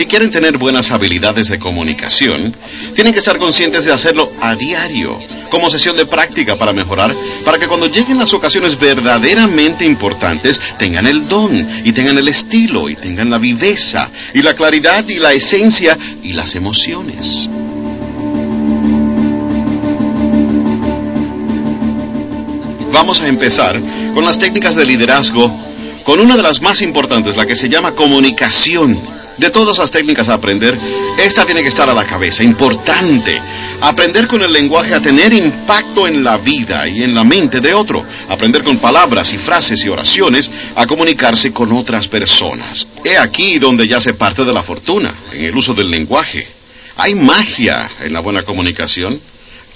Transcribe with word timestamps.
Si 0.00 0.06
quieren 0.06 0.30
tener 0.30 0.56
buenas 0.56 0.92
habilidades 0.92 1.48
de 1.48 1.58
comunicación, 1.58 2.56
tienen 2.94 3.12
que 3.12 3.18
estar 3.18 3.36
conscientes 3.36 3.84
de 3.84 3.92
hacerlo 3.92 4.32
a 4.40 4.54
diario, 4.54 5.20
como 5.50 5.68
sesión 5.68 5.94
de 5.94 6.06
práctica 6.06 6.56
para 6.56 6.72
mejorar, 6.72 7.14
para 7.44 7.58
que 7.58 7.68
cuando 7.68 7.86
lleguen 7.86 8.16
las 8.16 8.32
ocasiones 8.32 8.80
verdaderamente 8.80 9.84
importantes, 9.84 10.58
tengan 10.78 11.06
el 11.06 11.28
don 11.28 11.68
y 11.84 11.92
tengan 11.92 12.16
el 12.16 12.28
estilo 12.28 12.88
y 12.88 12.96
tengan 12.96 13.28
la 13.28 13.36
viveza 13.36 14.08
y 14.32 14.40
la 14.40 14.54
claridad 14.54 15.06
y 15.06 15.18
la 15.18 15.34
esencia 15.34 15.98
y 16.22 16.32
las 16.32 16.54
emociones. 16.54 17.50
Vamos 22.90 23.20
a 23.20 23.28
empezar 23.28 23.78
con 24.14 24.24
las 24.24 24.38
técnicas 24.38 24.76
de 24.76 24.86
liderazgo, 24.86 25.54
con 26.04 26.20
una 26.20 26.38
de 26.38 26.42
las 26.42 26.62
más 26.62 26.80
importantes, 26.80 27.36
la 27.36 27.44
que 27.44 27.54
se 27.54 27.68
llama 27.68 27.94
comunicación 27.94 29.19
de 29.40 29.48
todas 29.48 29.78
las 29.78 29.90
técnicas 29.90 30.28
a 30.28 30.34
aprender, 30.34 30.78
esta 31.18 31.46
tiene 31.46 31.62
que 31.62 31.68
estar 31.68 31.88
a 31.88 31.94
la 31.94 32.04
cabeza, 32.04 32.44
importante. 32.44 33.40
Aprender 33.80 34.26
con 34.28 34.42
el 34.42 34.52
lenguaje 34.52 34.94
a 34.94 35.00
tener 35.00 35.32
impacto 35.32 36.06
en 36.06 36.22
la 36.22 36.36
vida 36.36 36.86
y 36.86 37.02
en 37.02 37.14
la 37.14 37.24
mente 37.24 37.60
de 37.60 37.72
otro. 37.72 38.04
Aprender 38.28 38.62
con 38.62 38.76
palabras 38.76 39.32
y 39.32 39.38
frases 39.38 39.82
y 39.82 39.88
oraciones 39.88 40.50
a 40.76 40.86
comunicarse 40.86 41.54
con 41.54 41.72
otras 41.72 42.06
personas. 42.06 42.86
He 43.02 43.16
aquí 43.16 43.58
donde 43.58 43.88
ya 43.88 43.98
se 43.98 44.12
parte 44.12 44.44
de 44.44 44.52
la 44.52 44.62
fortuna, 44.62 45.14
en 45.32 45.46
el 45.46 45.56
uso 45.56 45.72
del 45.72 45.90
lenguaje. 45.90 46.46
Hay 46.96 47.14
magia 47.14 47.90
en 48.00 48.12
la 48.12 48.20
buena 48.20 48.42
comunicación. 48.42 49.18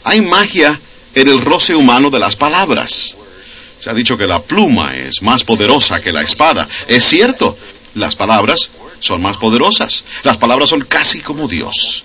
Hay 0.03 0.21
magia 0.21 0.79
en 1.15 1.27
el 1.27 1.41
roce 1.41 1.75
humano 1.75 2.11
de 2.11 2.19
las 2.19 2.37
palabras. 2.37 3.15
Se 3.81 3.89
ha 3.89 3.95
dicho 3.95 4.19
que 4.19 4.27
la 4.27 4.43
pluma 4.43 4.95
es 4.95 5.23
más 5.23 5.43
poderosa 5.43 6.03
que 6.03 6.13
la 6.13 6.21
espada. 6.21 6.69
Es 6.87 7.05
cierto, 7.05 7.57
las 7.95 8.15
palabras 8.15 8.71
son 9.01 9.23
más 9.23 9.37
poderosas. 9.37 10.05
Las 10.23 10.37
palabras 10.37 10.71
son 10.71 10.83
casi 10.83 11.21
como 11.21 11.49
Dios. 11.49 12.05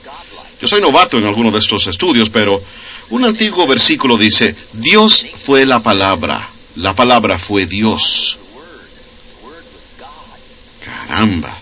Yo 0.62 0.68
soy 0.68 0.82
novato 0.82 1.18
en 1.18 1.26
alguno 1.26 1.52
de 1.52 1.60
estos 1.60 1.88
estudios, 1.88 2.30
pero 2.30 2.62
un 3.10 3.26
antiguo 3.26 3.66
versículo 3.66 4.18
dice, 4.18 4.56
Dios 4.74 5.26
fue 5.44 5.66
la 5.66 5.80
palabra, 5.80 6.48
la 6.76 6.94
palabra 6.94 7.40
fue 7.40 7.66
Dios. 7.66 8.38
Caramba. 10.84 11.58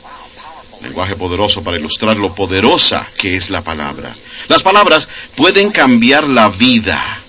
Lenguaje 0.81 1.16
poderoso 1.16 1.64
para 1.64 1.78
ilustrar 1.78 2.17
lo 2.17 2.34
poderosa 2.36 3.08
que 3.17 3.36
es 3.36 3.50
la 3.50 3.64
palabra. 3.64 4.16
Las 4.47 4.62
palabras 4.62 5.08
pueden 5.36 5.72
cambiar 5.72 6.28
la 6.28 6.50
vida. 6.50 7.19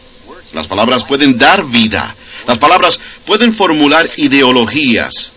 Las 0.53 0.67
palabras 0.67 1.05
pueden 1.05 1.39
dar 1.39 1.65
vida. 1.65 2.15
Las 2.47 2.59
palabras 2.59 2.99
pueden 3.25 3.53
formular 3.53 4.11
ideologías. 4.17 5.33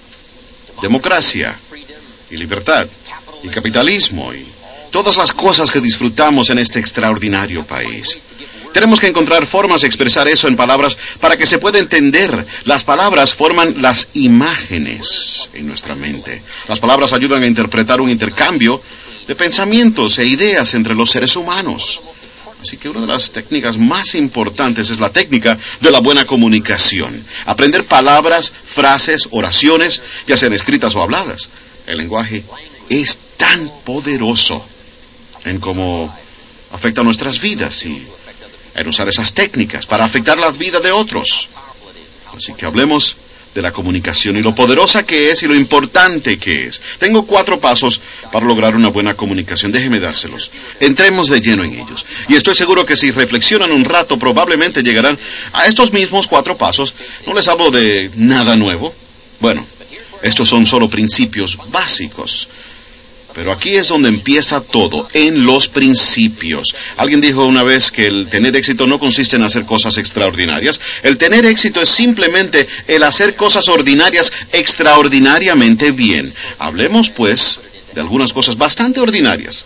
Democracia, 0.82 1.58
y 2.32 2.38
libertad 2.38 2.88
y 3.44 3.50
capitalismo 3.50 4.34
y 4.34 4.46
todas 4.92 5.18
las 5.18 5.34
cosas 5.34 5.72
que 5.72 5.80
disfrutamos 5.80 6.50
en 6.50 6.60
este 6.60 6.80
extraordinario 6.80 7.64
país. 7.66 8.18
Tenemos 8.74 9.00
que 9.00 9.08
encontrar 9.08 9.46
formas 9.46 9.82
de 9.82 9.88
expresar 9.88 10.28
eso 10.28 10.48
en 10.48 10.56
palabras 10.56 10.98
para 11.20 11.36
que 11.38 11.46
se 11.46 11.58
pueda 11.58 11.80
entender. 11.80 12.46
Las 12.64 12.84
palabras 12.84 13.34
forman 13.34 13.82
las 13.82 14.10
imágenes 14.14 15.50
en 15.54 15.68
nuestra 15.68 15.94
mente. 15.96 16.42
Las 16.68 16.80
palabras 16.80 17.12
ayudan 17.12 17.44
a 17.44 17.48
interpretar 17.48 18.00
un 18.00 18.10
intercambio 18.10 18.82
de 19.28 19.36
pensamientos 19.36 20.18
e 20.20 20.26
ideas 20.26 20.74
entre 20.74 20.96
los 20.96 21.10
seres 21.10 21.36
humanos. 21.36 22.00
Así 22.62 22.78
que 22.78 22.90
una 22.90 23.02
de 23.02 23.08
las 23.08 23.32
técnicas 23.32 23.78
más 23.78 24.14
importantes 24.16 24.90
es 24.90 25.00
la 25.00 25.10
técnica 25.10 25.58
de 25.82 25.92
la 25.92 26.00
buena 26.00 26.26
comunicación. 26.26 27.26
Aprender 27.46 27.86
palabras, 27.86 28.54
frases, 28.66 29.28
oraciones, 29.32 30.02
ya 30.28 30.38
sean 30.38 30.54
escritas 30.54 30.96
o 30.96 31.02
habladas. 31.02 31.50
El 31.88 31.98
lenguaje 31.98 32.44
es 32.90 33.18
tan 33.38 33.70
poderoso 33.84 34.64
en 35.46 35.60
cómo 35.60 36.14
afecta 36.72 37.04
nuestras 37.04 37.40
vidas 37.42 37.86
y 37.86 38.06
en 38.76 38.88
usar 38.88 39.10
esas 39.10 39.34
técnicas 39.34 39.86
para 39.86 40.06
afectar 40.06 40.40
la 40.40 40.52
vida 40.52 40.80
de 40.80 40.92
otros. 40.92 41.50
Así 42.36 42.54
que 42.54 42.66
hablemos 42.66 43.16
de 43.54 43.62
la 43.62 43.74
comunicación 43.74 44.38
y 44.38 44.42
lo 44.42 44.56
poderosa 44.56 45.04
que 45.04 45.32
es 45.32 45.44
y 45.44 45.48
lo 45.48 45.56
importante 45.56 46.38
que 46.38 46.68
es. 46.68 46.82
Tengo 47.00 47.26
cuatro 47.26 47.60
pasos 47.60 48.00
para 48.32 48.46
lograr 48.46 48.76
una 48.76 48.90
buena 48.90 49.14
comunicación. 49.14 49.72
Déjeme 49.72 50.00
dárselos. 50.00 50.52
Entremos 50.80 51.28
de 51.28 51.42
lleno 51.42 51.64
en 51.64 51.74
ellos. 51.74 52.06
Y 52.30 52.36
estoy 52.36 52.56
seguro 52.56 52.86
que 52.86 52.96
si 52.96 53.12
reflexionan 53.12 53.72
un 53.72 53.84
rato, 53.84 54.18
probablemente 54.18 54.84
llegarán 54.84 55.20
a 55.54 55.66
estos 55.66 55.92
mismos 55.92 56.28
cuatro 56.28 56.58
pasos. 56.58 56.94
No 57.28 57.34
les 57.34 57.48
hablo 57.48 57.72
de 57.72 58.10
nada 58.16 58.56
nuevo. 58.56 58.94
Bueno, 59.40 59.66
estos 60.22 60.48
son 60.48 60.66
solo 60.66 60.90
principios 60.90 61.58
básicos. 61.70 62.48
Pero 63.34 63.54
aquí 63.54 63.76
es 63.76 63.88
donde 63.88 64.10
empieza 64.10 64.60
todo, 64.60 65.08
en 65.14 65.46
los 65.46 65.70
principios. 65.70 66.76
Alguien 66.98 67.22
dijo 67.22 67.46
una 67.46 67.64
vez 67.64 67.90
que 67.90 68.08
el 68.08 68.28
tener 68.28 68.56
éxito 68.56 68.88
no 68.88 69.00
consiste 69.00 69.38
en 69.38 69.44
hacer 69.44 69.66
cosas 69.66 69.98
extraordinarias. 69.98 70.82
El 71.02 71.18
tener 71.18 71.46
éxito 71.46 71.82
es 71.82 71.90
simplemente 71.90 72.68
el 72.88 73.04
hacer 73.04 73.36
cosas 73.36 73.70
ordinarias 73.70 74.34
extraordinariamente 74.52 75.92
bien. 75.92 76.34
Hablemos, 76.60 77.10
pues, 77.10 77.60
de 77.94 78.02
algunas 78.02 78.34
cosas 78.34 78.58
bastante 78.58 79.00
ordinarias. 79.00 79.66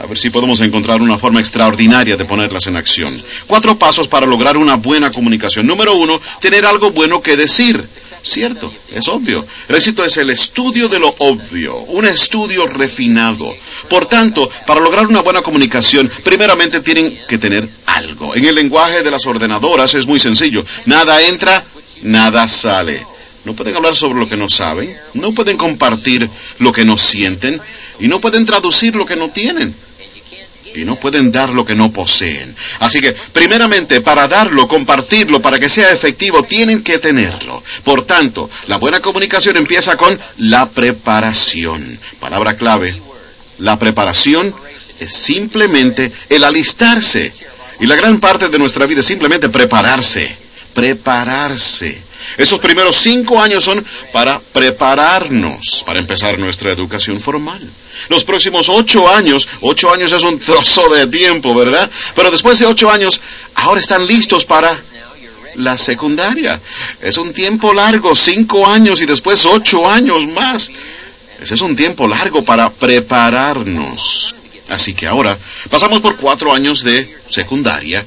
A 0.00 0.06
ver 0.06 0.18
si 0.18 0.30
podemos 0.30 0.60
encontrar 0.60 1.02
una 1.02 1.18
forma 1.18 1.40
extraordinaria 1.40 2.16
de 2.16 2.24
ponerlas 2.24 2.66
en 2.66 2.76
acción. 2.76 3.22
Cuatro 3.46 3.76
pasos 3.78 4.08
para 4.08 4.26
lograr 4.26 4.56
una 4.56 4.76
buena 4.76 5.12
comunicación. 5.12 5.66
Número 5.66 5.94
uno, 5.94 6.20
tener 6.40 6.64
algo 6.64 6.90
bueno 6.92 7.22
que 7.22 7.36
decir. 7.36 7.84
Cierto, 8.22 8.72
es 8.92 9.08
obvio. 9.08 9.44
El 9.68 9.76
éxito 9.76 10.04
es 10.04 10.16
el 10.16 10.30
estudio 10.30 10.88
de 10.88 11.00
lo 11.00 11.14
obvio, 11.18 11.76
un 11.76 12.04
estudio 12.06 12.68
refinado. 12.68 13.52
Por 13.88 14.06
tanto, 14.06 14.48
para 14.64 14.80
lograr 14.80 15.08
una 15.08 15.22
buena 15.22 15.42
comunicación, 15.42 16.10
primeramente 16.22 16.80
tienen 16.80 17.18
que 17.28 17.38
tener 17.38 17.68
algo. 17.86 18.36
En 18.36 18.44
el 18.44 18.54
lenguaje 18.54 19.02
de 19.02 19.10
las 19.10 19.26
ordenadoras 19.26 19.94
es 19.94 20.06
muy 20.06 20.20
sencillo. 20.20 20.64
Nada 20.86 21.20
entra, 21.20 21.64
nada 22.02 22.46
sale. 22.46 23.04
No 23.44 23.54
pueden 23.54 23.74
hablar 23.74 23.96
sobre 23.96 24.20
lo 24.20 24.28
que 24.28 24.36
no 24.36 24.48
saben, 24.48 24.96
no 25.14 25.32
pueden 25.32 25.56
compartir 25.56 26.30
lo 26.60 26.72
que 26.72 26.84
no 26.84 26.96
sienten 26.96 27.60
y 27.98 28.06
no 28.06 28.20
pueden 28.20 28.46
traducir 28.46 28.94
lo 28.94 29.04
que 29.04 29.16
no 29.16 29.30
tienen 29.30 29.74
y 30.74 30.84
no 30.84 30.96
pueden 30.96 31.30
dar 31.32 31.50
lo 31.50 31.64
que 31.64 31.74
no 31.74 31.92
poseen. 31.92 32.54
Así 32.80 33.00
que, 33.00 33.12
primeramente, 33.32 34.00
para 34.00 34.28
darlo, 34.28 34.68
compartirlo, 34.68 35.40
para 35.40 35.58
que 35.58 35.68
sea 35.68 35.90
efectivo, 35.92 36.42
tienen 36.42 36.82
que 36.82 36.98
tenerlo. 36.98 37.62
Por 37.84 38.06
tanto, 38.06 38.50
la 38.66 38.76
buena 38.76 39.00
comunicación 39.00 39.56
empieza 39.56 39.96
con 39.96 40.18
la 40.38 40.68
preparación. 40.68 41.98
Palabra 42.20 42.56
clave. 42.56 42.94
La 43.58 43.78
preparación 43.78 44.54
es 44.98 45.12
simplemente 45.12 46.12
el 46.28 46.44
alistarse. 46.44 47.32
Y 47.80 47.86
la 47.86 47.96
gran 47.96 48.20
parte 48.20 48.48
de 48.48 48.58
nuestra 48.58 48.86
vida 48.86 49.00
es 49.00 49.06
simplemente 49.06 49.48
prepararse. 49.48 50.41
Prepararse. 50.74 52.00
Esos 52.36 52.58
primeros 52.60 52.96
cinco 52.96 53.40
años 53.40 53.64
son 53.64 53.84
para 54.12 54.40
prepararnos, 54.40 55.82
para 55.84 55.98
empezar 55.98 56.38
nuestra 56.38 56.70
educación 56.70 57.20
formal. 57.20 57.60
Los 58.08 58.24
próximos 58.24 58.68
ocho 58.68 59.08
años, 59.08 59.48
ocho 59.60 59.92
años 59.92 60.12
es 60.12 60.22
un 60.22 60.38
trozo 60.38 60.88
de 60.88 61.06
tiempo, 61.08 61.54
¿verdad? 61.54 61.90
Pero 62.14 62.30
después 62.30 62.58
de 62.58 62.66
ocho 62.66 62.90
años, 62.90 63.20
ahora 63.54 63.80
están 63.80 64.06
listos 64.06 64.44
para 64.44 64.78
la 65.56 65.76
secundaria. 65.76 66.60
Es 67.00 67.18
un 67.18 67.32
tiempo 67.32 67.74
largo, 67.74 68.14
cinco 68.16 68.66
años 68.66 69.00
y 69.02 69.06
después 69.06 69.44
ocho 69.44 69.88
años 69.88 70.26
más. 70.28 70.70
Ese 71.40 71.54
es 71.54 71.60
un 71.60 71.76
tiempo 71.76 72.06
largo 72.06 72.44
para 72.44 72.70
prepararnos. 72.70 74.34
Así 74.72 74.94
que 74.94 75.06
ahora 75.06 75.36
pasamos 75.68 76.00
por 76.00 76.16
cuatro 76.16 76.54
años 76.54 76.82
de 76.82 77.06
secundaria 77.28 78.02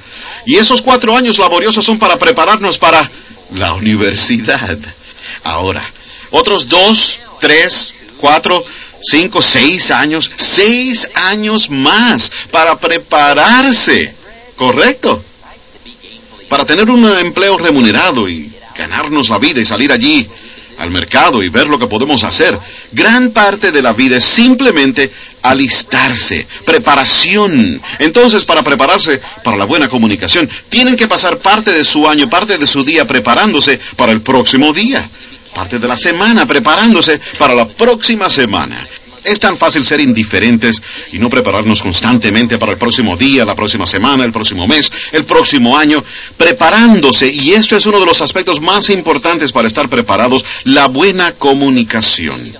y 0.47 0.55
esos 0.55 0.81
cuatro 0.81 1.15
años 1.15 1.37
laboriosos 1.37 1.85
son 1.85 1.99
para 1.99 2.17
prepararnos 2.17 2.79
para 2.79 3.07
la 3.53 3.73
universidad. 3.73 4.75
Ahora, 5.43 5.87
otros 6.31 6.67
dos, 6.67 7.19
tres, 7.39 7.93
cuatro, 8.17 8.65
cinco, 8.99 9.43
seis 9.43 9.91
años, 9.91 10.31
seis 10.37 11.07
años 11.13 11.69
más 11.69 12.31
para 12.49 12.79
prepararse. 12.79 14.15
¿Correcto? 14.55 15.23
Para 16.49 16.65
tener 16.65 16.89
un 16.89 17.05
empleo 17.19 17.59
remunerado 17.59 18.27
y 18.27 18.51
ganarnos 18.75 19.29
la 19.29 19.37
vida 19.37 19.61
y 19.61 19.65
salir 19.65 19.91
allí 19.91 20.27
al 20.79 20.89
mercado 20.89 21.43
y 21.43 21.49
ver 21.49 21.67
lo 21.67 21.77
que 21.77 21.85
podemos 21.87 22.23
hacer. 22.23 22.57
Gran 22.91 23.29
parte 23.29 23.71
de 23.71 23.83
la 23.83 23.93
vida 23.93 24.17
es 24.17 24.25
simplemente 24.25 25.11
alistarse, 25.49 26.47
preparación. 26.65 27.81
Entonces, 27.99 28.43
para 28.45 28.63
prepararse 28.63 29.21
para 29.43 29.57
la 29.57 29.65
buena 29.65 29.89
comunicación, 29.89 30.49
tienen 30.69 30.95
que 30.95 31.07
pasar 31.07 31.37
parte 31.37 31.71
de 31.71 31.83
su 31.83 32.07
año, 32.07 32.29
parte 32.29 32.57
de 32.57 32.67
su 32.67 32.83
día 32.83 33.05
preparándose 33.07 33.79
para 33.95 34.11
el 34.11 34.21
próximo 34.21 34.73
día, 34.73 35.07
parte 35.53 35.79
de 35.79 35.87
la 35.87 35.97
semana 35.97 36.45
preparándose 36.45 37.19
para 37.37 37.53
la 37.53 37.67
próxima 37.67 38.29
semana. 38.29 38.87
Es 39.23 39.39
tan 39.39 39.57
fácil 39.57 39.83
ser 39.83 39.99
indiferentes 40.01 40.81
y 41.11 41.17
no 41.17 41.31
prepararnos 41.31 41.81
constantemente 41.81 42.59
para 42.59 42.73
el 42.73 42.77
próximo 42.77 43.17
día, 43.17 43.43
la 43.43 43.55
próxima 43.55 43.87
semana, 43.87 44.23
el 44.23 44.31
próximo 44.31 44.67
mes, 44.67 44.91
el 45.13 45.25
próximo 45.25 45.75
año, 45.75 46.03
preparándose. 46.37 47.27
Y 47.27 47.53
esto 47.53 47.75
es 47.75 47.87
uno 47.87 47.99
de 47.99 48.05
los 48.05 48.21
aspectos 48.21 48.61
más 48.61 48.91
importantes 48.91 49.51
para 49.51 49.67
estar 49.67 49.89
preparados, 49.89 50.45
la 50.63 50.87
buena 50.87 51.31
comunicación. 51.31 52.53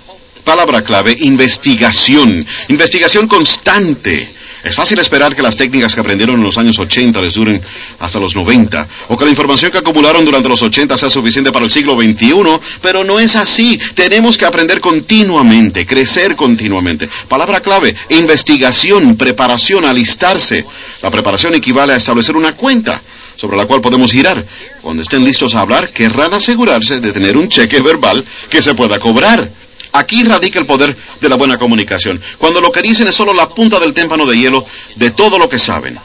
Palabra 0.46 0.82
clave, 0.82 1.16
investigación. 1.22 2.46
Investigación 2.68 3.26
constante. 3.26 4.32
Es 4.62 4.76
fácil 4.76 4.96
esperar 5.00 5.34
que 5.34 5.42
las 5.42 5.56
técnicas 5.56 5.92
que 5.92 6.00
aprendieron 6.00 6.36
en 6.36 6.44
los 6.44 6.56
años 6.56 6.78
80 6.78 7.20
les 7.20 7.34
duren 7.34 7.60
hasta 7.98 8.20
los 8.20 8.36
90, 8.36 8.86
o 9.08 9.18
que 9.18 9.24
la 9.24 9.30
información 9.32 9.72
que 9.72 9.78
acumularon 9.78 10.24
durante 10.24 10.48
los 10.48 10.62
80 10.62 10.96
sea 10.96 11.10
suficiente 11.10 11.50
para 11.50 11.64
el 11.64 11.70
siglo 11.72 11.96
XXI, 11.96 12.60
pero 12.80 13.02
no 13.02 13.18
es 13.18 13.34
así. 13.34 13.76
Tenemos 13.96 14.38
que 14.38 14.46
aprender 14.46 14.80
continuamente, 14.80 15.84
crecer 15.84 16.36
continuamente. 16.36 17.08
Palabra 17.26 17.60
clave, 17.60 17.96
investigación, 18.10 19.16
preparación, 19.16 19.84
alistarse. 19.84 20.64
La 21.02 21.10
preparación 21.10 21.56
equivale 21.56 21.92
a 21.92 21.96
establecer 21.96 22.36
una 22.36 22.52
cuenta 22.54 23.02
sobre 23.34 23.56
la 23.56 23.66
cual 23.66 23.80
podemos 23.80 24.12
girar. 24.12 24.44
Cuando 24.80 25.02
estén 25.02 25.24
listos 25.24 25.56
a 25.56 25.62
hablar, 25.62 25.90
querrán 25.90 26.34
asegurarse 26.34 27.00
de 27.00 27.10
tener 27.10 27.36
un 27.36 27.48
cheque 27.48 27.80
verbal 27.80 28.24
que 28.48 28.62
se 28.62 28.74
pueda 28.76 29.00
cobrar. 29.00 29.65
Aquí 29.92 30.22
radica 30.24 30.58
el 30.58 30.66
poder 30.66 30.96
de 31.20 31.28
la 31.28 31.36
buena 31.36 31.58
comunicación. 31.58 32.20
Cuando 32.38 32.60
lo 32.60 32.70
que 32.72 32.82
dicen 32.82 33.08
es 33.08 33.14
solo 33.14 33.32
la 33.32 33.48
punta 33.48 33.78
del 33.78 33.94
témpano 33.94 34.26
de 34.26 34.38
hielo 34.38 34.66
de 34.96 35.10
todo 35.10 35.38
lo 35.38 35.48
que 35.48 35.58
saben. 35.58 35.98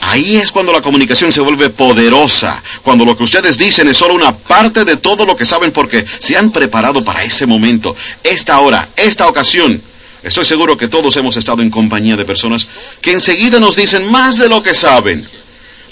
Ahí 0.00 0.36
es 0.36 0.52
cuando 0.52 0.72
la 0.72 0.82
comunicación 0.82 1.32
se 1.32 1.40
vuelve 1.40 1.70
poderosa, 1.70 2.62
cuando 2.82 3.04
lo 3.04 3.16
que 3.16 3.24
ustedes 3.24 3.56
dicen 3.56 3.88
es 3.88 3.96
solo 3.96 4.14
una 4.14 4.36
parte 4.36 4.84
de 4.84 4.96
todo 4.96 5.24
lo 5.24 5.36
que 5.36 5.46
saben 5.46 5.72
porque 5.72 6.04
se 6.18 6.36
han 6.36 6.50
preparado 6.50 7.02
para 7.02 7.22
ese 7.22 7.46
momento, 7.46 7.96
esta 8.22 8.60
hora, 8.60 8.88
esta 8.96 9.26
ocasión. 9.26 9.80
Estoy 10.22 10.44
seguro 10.44 10.76
que 10.76 10.88
todos 10.88 11.16
hemos 11.16 11.36
estado 11.36 11.62
en 11.62 11.70
compañía 11.70 12.16
de 12.16 12.24
personas 12.24 12.66
que 13.00 13.12
enseguida 13.12 13.58
nos 13.58 13.76
dicen 13.76 14.10
más 14.10 14.36
de 14.36 14.48
lo 14.48 14.62
que 14.62 14.74
saben. 14.74 15.26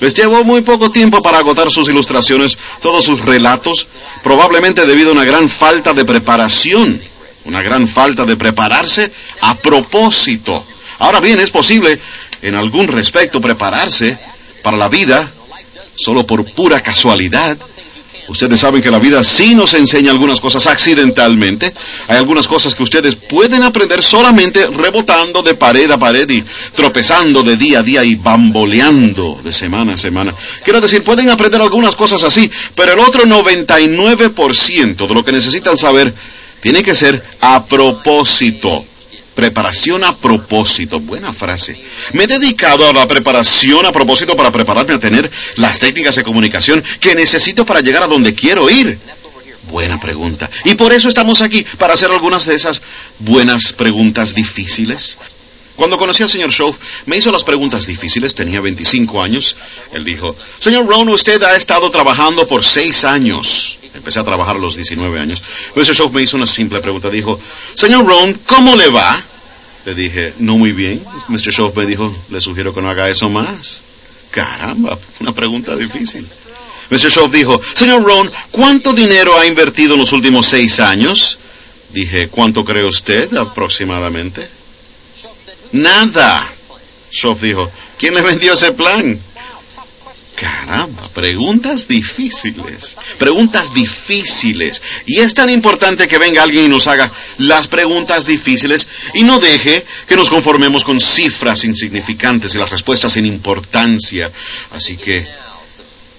Les 0.00 0.12
llevó 0.12 0.44
muy 0.44 0.60
poco 0.62 0.90
tiempo 0.90 1.22
para 1.22 1.38
agotar 1.38 1.70
sus 1.70 1.88
ilustraciones, 1.88 2.58
todos 2.82 3.04
sus 3.04 3.24
relatos, 3.24 3.86
probablemente 4.22 4.86
debido 4.86 5.10
a 5.10 5.12
una 5.12 5.24
gran 5.24 5.48
falta 5.48 5.92
de 5.92 6.04
preparación 6.04 7.00
una 7.44 7.62
gran 7.62 7.86
falta 7.86 8.24
de 8.24 8.36
prepararse 8.36 9.10
a 9.42 9.54
propósito. 9.56 10.64
Ahora 10.98 11.20
bien, 11.20 11.40
es 11.40 11.50
posible 11.50 11.98
en 12.42 12.54
algún 12.54 12.88
respecto 12.88 13.40
prepararse 13.40 14.18
para 14.62 14.76
la 14.76 14.88
vida 14.88 15.30
solo 15.96 16.26
por 16.26 16.44
pura 16.44 16.80
casualidad. 16.80 17.56
Ustedes 18.26 18.58
saben 18.58 18.80
que 18.80 18.90
la 18.90 18.98
vida 18.98 19.22
sí 19.22 19.54
nos 19.54 19.74
enseña 19.74 20.10
algunas 20.10 20.40
cosas 20.40 20.66
accidentalmente. 20.66 21.74
Hay 22.08 22.16
algunas 22.16 22.48
cosas 22.48 22.74
que 22.74 22.82
ustedes 22.82 23.16
pueden 23.16 23.62
aprender 23.62 24.02
solamente 24.02 24.66
rebotando 24.66 25.42
de 25.42 25.54
pared 25.54 25.90
a 25.90 25.98
pared 25.98 26.28
y 26.30 26.42
tropezando 26.74 27.42
de 27.42 27.58
día 27.58 27.80
a 27.80 27.82
día 27.82 28.02
y 28.02 28.14
bamboleando 28.14 29.40
de 29.44 29.52
semana 29.52 29.94
a 29.94 29.96
semana. 29.98 30.34
Quiero 30.64 30.80
decir, 30.80 31.04
pueden 31.04 31.28
aprender 31.28 31.60
algunas 31.60 31.94
cosas 31.96 32.24
así, 32.24 32.50
pero 32.74 32.94
el 32.94 33.00
otro 33.00 33.24
99% 33.24 35.06
de 35.06 35.14
lo 35.14 35.22
que 35.22 35.32
necesitan 35.32 35.76
saber 35.76 36.14
tiene 36.64 36.82
que 36.82 36.94
ser 36.94 37.22
a 37.42 37.66
propósito. 37.66 38.86
Preparación 39.34 40.02
a 40.02 40.16
propósito. 40.16 40.98
Buena 40.98 41.30
frase. 41.34 41.78
Me 42.14 42.24
he 42.24 42.26
dedicado 42.26 42.88
a 42.88 42.92
la 42.94 43.06
preparación 43.06 43.84
a 43.84 43.92
propósito 43.92 44.34
para 44.34 44.50
prepararme 44.50 44.94
a 44.94 44.98
tener 44.98 45.30
las 45.56 45.78
técnicas 45.78 46.16
de 46.16 46.22
comunicación 46.22 46.82
que 47.00 47.14
necesito 47.14 47.66
para 47.66 47.82
llegar 47.82 48.02
a 48.02 48.06
donde 48.06 48.34
quiero 48.34 48.70
ir. 48.70 48.98
Buena 49.70 50.00
pregunta. 50.00 50.48
Y 50.64 50.74
por 50.74 50.94
eso 50.94 51.08
estamos 51.08 51.42
aquí, 51.42 51.66
para 51.76 51.92
hacer 51.92 52.10
algunas 52.10 52.46
de 52.46 52.54
esas 52.54 52.80
buenas 53.18 53.74
preguntas 53.74 54.34
difíciles. 54.34 55.18
Cuando 55.76 55.98
conocí 55.98 56.22
al 56.22 56.30
señor 56.30 56.52
Schoff, 56.52 56.76
me 57.06 57.16
hizo 57.16 57.32
las 57.32 57.42
preguntas 57.42 57.86
difíciles, 57.86 58.34
tenía 58.34 58.60
25 58.60 59.22
años. 59.22 59.56
Él 59.92 60.04
dijo, 60.04 60.36
Señor 60.58 60.86
Ron, 60.86 61.08
usted 61.08 61.42
ha 61.42 61.56
estado 61.56 61.90
trabajando 61.90 62.46
por 62.46 62.64
seis 62.64 63.04
años. 63.04 63.78
Empecé 63.92 64.20
a 64.20 64.24
trabajar 64.24 64.56
a 64.56 64.58
los 64.58 64.76
19 64.76 65.18
años. 65.18 65.42
Mr. 65.74 65.94
Shaw 65.94 66.10
me 66.10 66.22
hizo 66.22 66.36
una 66.36 66.46
simple 66.46 66.80
pregunta. 66.80 67.10
Dijo, 67.10 67.40
Señor 67.74 68.06
Ron, 68.06 68.34
¿cómo 68.46 68.76
le 68.76 68.88
va? 68.88 69.20
Le 69.84 69.94
dije, 69.94 70.34
no 70.38 70.56
muy 70.56 70.72
bien. 70.72 71.02
Mr. 71.28 71.50
Shaw 71.50 71.72
me 71.74 71.86
dijo, 71.86 72.14
le 72.30 72.40
sugiero 72.40 72.72
que 72.72 72.80
no 72.80 72.88
haga 72.90 73.08
eso 73.08 73.28
más. 73.28 73.82
Caramba, 74.30 74.98
una 75.20 75.32
pregunta 75.32 75.76
difícil. 75.76 76.26
Mr. 76.90 77.10
Shaw 77.10 77.28
dijo, 77.30 77.60
Señor 77.74 78.02
Ron, 78.04 78.30
¿cuánto 78.50 78.92
dinero 78.92 79.38
ha 79.38 79.46
invertido 79.46 79.94
en 79.94 80.00
los 80.00 80.12
últimos 80.12 80.46
seis 80.46 80.78
años? 80.80 81.38
Dije, 81.90 82.28
¿cuánto 82.28 82.64
cree 82.64 82.84
usted 82.84 83.34
aproximadamente? 83.36 84.48
Nada. 85.74 86.48
Shaw 87.10 87.36
dijo, 87.36 87.70
¿quién 87.98 88.14
le 88.14 88.22
vendió 88.22 88.52
ese 88.54 88.70
plan? 88.72 89.18
Caramba, 90.36 91.08
preguntas 91.08 91.88
difíciles, 91.88 92.96
preguntas 93.18 93.74
difíciles. 93.74 94.80
Y 95.06 95.18
es 95.18 95.34
tan 95.34 95.50
importante 95.50 96.06
que 96.06 96.18
venga 96.18 96.44
alguien 96.44 96.66
y 96.66 96.68
nos 96.68 96.86
haga 96.86 97.10
las 97.38 97.66
preguntas 97.66 98.24
difíciles 98.24 98.86
y 99.14 99.24
no 99.24 99.40
deje 99.40 99.84
que 100.08 100.16
nos 100.16 100.30
conformemos 100.30 100.84
con 100.84 101.00
cifras 101.00 101.64
insignificantes 101.64 102.54
y 102.54 102.58
las 102.58 102.70
respuestas 102.70 103.12
sin 103.12 103.26
importancia. 103.26 104.30
Así 104.72 104.96
que 104.96 105.26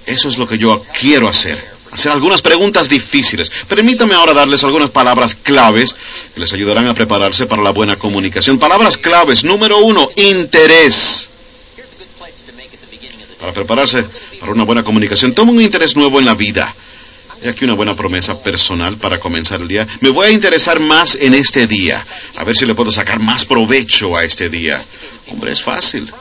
eso 0.05 0.27
es 0.27 0.37
lo 0.37 0.47
que 0.47 0.57
yo 0.57 0.83
quiero 0.99 1.29
hacer. 1.29 1.74
Hacer 1.95 2.11
algunas 2.11 2.41
preguntas 2.41 2.89
difíciles. 2.89 3.49
Permítame 3.69 4.15
ahora 4.15 4.33
darles 4.33 4.65
algunas 4.65 4.89
palabras 4.89 5.33
claves 5.33 5.95
que 6.33 6.41
les 6.41 6.51
ayudarán 6.51 6.87
a 6.87 6.93
prepararse 6.93 7.45
para 7.45 7.63
la 7.63 7.69
buena 7.69 7.95
comunicación. 7.95 8.59
Palabras 8.59 8.97
claves. 8.97 9.45
Número 9.45 9.77
uno, 9.77 10.09
interés 10.17 11.29
para 13.39 13.53
prepararse 13.53 14.03
para 14.41 14.51
una 14.51 14.65
buena 14.65 14.83
comunicación. 14.83 15.33
Toma 15.33 15.53
un 15.53 15.61
interés 15.61 15.95
nuevo 15.95 16.19
en 16.19 16.25
la 16.25 16.33
vida. 16.33 16.75
He 17.41 17.47
aquí 17.47 17.63
una 17.63 17.75
buena 17.75 17.95
promesa 17.95 18.43
personal 18.43 18.97
para 18.97 19.17
comenzar 19.17 19.61
el 19.61 19.69
día. 19.69 19.87
Me 20.01 20.09
voy 20.09 20.27
a 20.27 20.31
interesar 20.31 20.81
más 20.81 21.15
en 21.15 21.33
este 21.33 21.65
día. 21.65 22.05
A 22.35 22.43
ver 22.43 22.57
si 22.57 22.65
le 22.65 22.75
puedo 22.75 22.91
sacar 22.91 23.19
más 23.19 23.45
provecho 23.45 24.17
a 24.17 24.25
este 24.25 24.49
día. 24.49 24.83
Hombre, 25.31 25.53
es 25.53 25.61
fácil. 25.61 26.11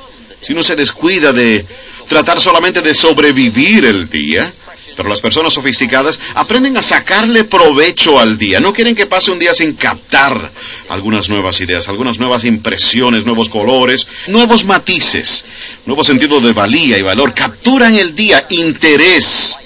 Si 0.40 0.52
uno 0.52 0.62
se 0.62 0.76
descuida 0.76 1.33
de 1.33 1.66
tratar 2.07 2.40
solamente 2.40 2.81
de 2.81 2.95
sobrevivir 2.95 3.87
el 3.87 4.09
día, 4.09 4.52
pero 4.96 5.08
las 5.08 5.20
personas 5.20 5.52
sofisticadas 5.52 6.18
aprenden 6.34 6.76
a 6.76 6.82
sacarle 6.82 7.44
provecho 7.44 8.18
al 8.18 8.38
día. 8.38 8.60
No 8.60 8.72
quieren 8.72 8.94
que 8.94 9.06
pase 9.06 9.30
un 9.30 9.38
día 9.38 9.54
sin 9.54 9.74
captar 9.74 10.50
algunas 10.88 11.28
nuevas 11.28 11.60
ideas, 11.60 11.88
algunas 11.88 12.18
nuevas 12.18 12.44
impresiones, 12.44 13.24
nuevos 13.26 13.48
colores, 13.48 14.06
nuevos 14.28 14.64
matices, 14.64 15.44
nuevo 15.86 16.04
sentido 16.04 16.40
de 16.40 16.52
valía 16.52 16.98
y 16.98 17.02
valor. 17.02 17.34
Capturan 17.34 17.94
el 17.94 18.14
día 18.14 18.46
interés. 18.50 19.56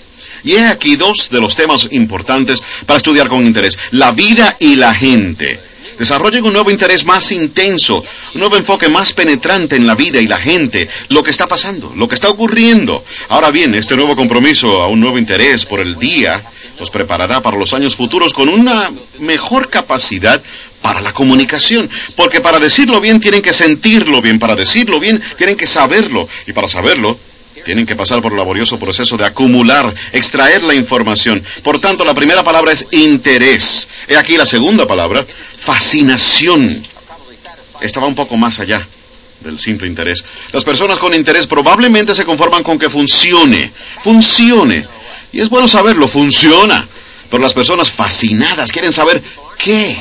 Y 0.44 0.54
he 0.54 0.66
aquí 0.66 0.96
dos 0.96 1.30
de 1.30 1.40
los 1.40 1.56
temas 1.56 1.88
importantes 1.90 2.62
para 2.86 2.98
estudiar 2.98 3.28
con 3.28 3.44
interés. 3.44 3.78
La 3.90 4.12
vida 4.12 4.56
y 4.58 4.76
la 4.76 4.94
gente. 4.94 5.60
Desarrollen 5.98 6.44
un 6.44 6.52
nuevo 6.52 6.70
interés 6.70 7.04
más 7.04 7.32
intenso, 7.32 8.04
un 8.34 8.40
nuevo 8.40 8.56
enfoque 8.56 8.88
más 8.88 9.12
penetrante 9.12 9.76
en 9.76 9.86
la 9.86 9.94
vida 9.94 10.20
y 10.20 10.28
la 10.28 10.38
gente, 10.38 10.88
lo 11.08 11.22
que 11.22 11.30
está 11.30 11.46
pasando, 11.46 11.92
lo 11.96 12.08
que 12.08 12.14
está 12.14 12.28
ocurriendo. 12.28 13.04
Ahora 13.28 13.50
bien, 13.50 13.74
este 13.74 13.96
nuevo 13.96 14.14
compromiso 14.14 14.82
a 14.82 14.88
un 14.88 15.00
nuevo 15.00 15.18
interés 15.18 15.66
por 15.66 15.80
el 15.80 15.98
día 15.98 16.42
los 16.78 16.90
preparará 16.90 17.42
para 17.42 17.58
los 17.58 17.74
años 17.74 17.96
futuros 17.96 18.32
con 18.32 18.48
una 18.48 18.90
mejor 19.18 19.68
capacidad 19.68 20.40
para 20.80 21.00
la 21.00 21.12
comunicación. 21.12 21.90
Porque 22.16 22.40
para 22.40 22.60
decirlo 22.60 23.00
bien 23.00 23.20
tienen 23.20 23.42
que 23.42 23.52
sentirlo 23.52 24.22
bien, 24.22 24.38
para 24.38 24.54
decirlo 24.54 25.00
bien 25.00 25.20
tienen 25.36 25.56
que 25.56 25.66
saberlo, 25.66 26.28
y 26.46 26.52
para 26.52 26.68
saberlo 26.68 27.18
tienen 27.64 27.86
que 27.86 27.96
pasar 27.96 28.20
por 28.22 28.32
el 28.32 28.38
laborioso 28.38 28.78
proceso 28.78 29.16
de 29.16 29.24
acumular, 29.24 29.94
extraer 30.12 30.62
la 30.62 30.74
información. 30.74 31.42
Por 31.62 31.80
tanto, 31.80 32.04
la 32.04 32.14
primera 32.14 32.42
palabra 32.42 32.72
es 32.72 32.86
interés. 32.92 33.88
He 34.06 34.16
aquí 34.16 34.36
la 34.36 34.46
segunda 34.46 34.86
palabra, 34.86 35.26
fascinación. 35.58 36.84
Esta 37.80 38.00
va 38.00 38.06
un 38.06 38.14
poco 38.14 38.36
más 38.36 38.58
allá 38.58 38.86
del 39.40 39.58
simple 39.58 39.86
interés. 39.86 40.24
Las 40.52 40.64
personas 40.64 40.98
con 40.98 41.14
interés 41.14 41.46
probablemente 41.46 42.14
se 42.14 42.24
conforman 42.24 42.62
con 42.62 42.78
que 42.78 42.90
funcione, 42.90 43.70
funcione. 44.02 44.86
Y 45.32 45.40
es 45.40 45.48
bueno 45.48 45.68
saberlo, 45.68 46.08
funciona. 46.08 46.86
Pero 47.30 47.42
las 47.42 47.52
personas 47.52 47.90
fascinadas 47.90 48.72
quieren 48.72 48.92
saber 48.92 49.22
qué. 49.58 49.96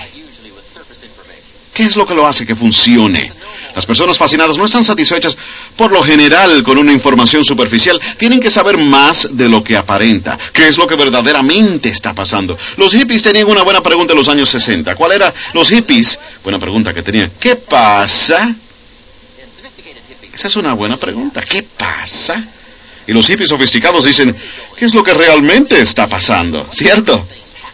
¿Qué 1.74 1.84
es 1.84 1.96
lo 1.96 2.06
que 2.06 2.16
lo 2.16 2.26
hace 2.26 2.46
que 2.46 2.56
funcione? 2.56 3.32
Las 3.78 3.86
personas 3.86 4.18
fascinadas 4.18 4.58
no 4.58 4.66
están 4.66 4.84
satisfechas 4.84 5.38
por 5.76 5.92
lo 5.92 6.02
general 6.02 6.64
con 6.64 6.80
una 6.80 6.92
información 6.92 7.46
superficial. 7.46 8.02
Tienen 8.18 8.40
que 8.40 8.50
saber 8.50 8.76
más 8.76 9.30
de 9.34 9.48
lo 9.48 9.64
que 9.64 9.78
aparenta. 9.78 10.36
¿Qué 10.52 10.68
es 10.68 10.80
lo 10.80 10.88
que 10.88 10.96
verdaderamente 10.96 11.90
está 11.90 12.12
pasando? 12.16 12.58
Los 12.78 12.94
hippies 12.94 13.22
tenían 13.22 13.46
una 13.46 13.62
buena 13.62 13.84
pregunta 13.84 14.14
en 14.14 14.18
los 14.18 14.30
años 14.30 14.50
60. 14.50 14.96
¿Cuál 14.96 15.12
era? 15.12 15.32
Los 15.54 15.70
hippies, 15.70 16.18
buena 16.44 16.58
pregunta 16.58 16.92
que 16.92 17.04
tenían. 17.04 17.32
¿Qué 17.40 17.56
pasa? 17.56 18.52
Esa 20.34 20.48
es 20.48 20.56
una 20.56 20.74
buena 20.74 20.98
pregunta. 20.98 21.44
¿Qué 21.44 21.62
pasa? 21.62 22.44
Y 23.06 23.14
los 23.14 23.28
hippies 23.28 23.50
sofisticados 23.50 24.06
dicen, 24.06 24.36
¿qué 24.76 24.86
es 24.86 24.96
lo 24.96 25.04
que 25.04 25.14
realmente 25.14 25.80
está 25.80 26.10
pasando? 26.10 26.68
¿Cierto? 26.72 27.28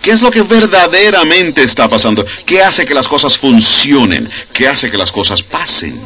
¿Qué 0.04 0.12
es 0.12 0.22
lo 0.22 0.30
que 0.30 0.42
verdaderamente 0.42 1.64
está 1.64 1.88
pasando? 1.88 2.26
¿Qué 2.46 2.62
hace 2.62 2.86
que 2.86 2.94
las 2.94 3.08
cosas 3.08 3.38
funcionen? 3.38 4.30
¿Qué 4.52 4.68
hace 4.68 4.92
que 4.92 4.98
las 4.98 5.14
cosas 5.14 5.42
pasen? 5.42 5.98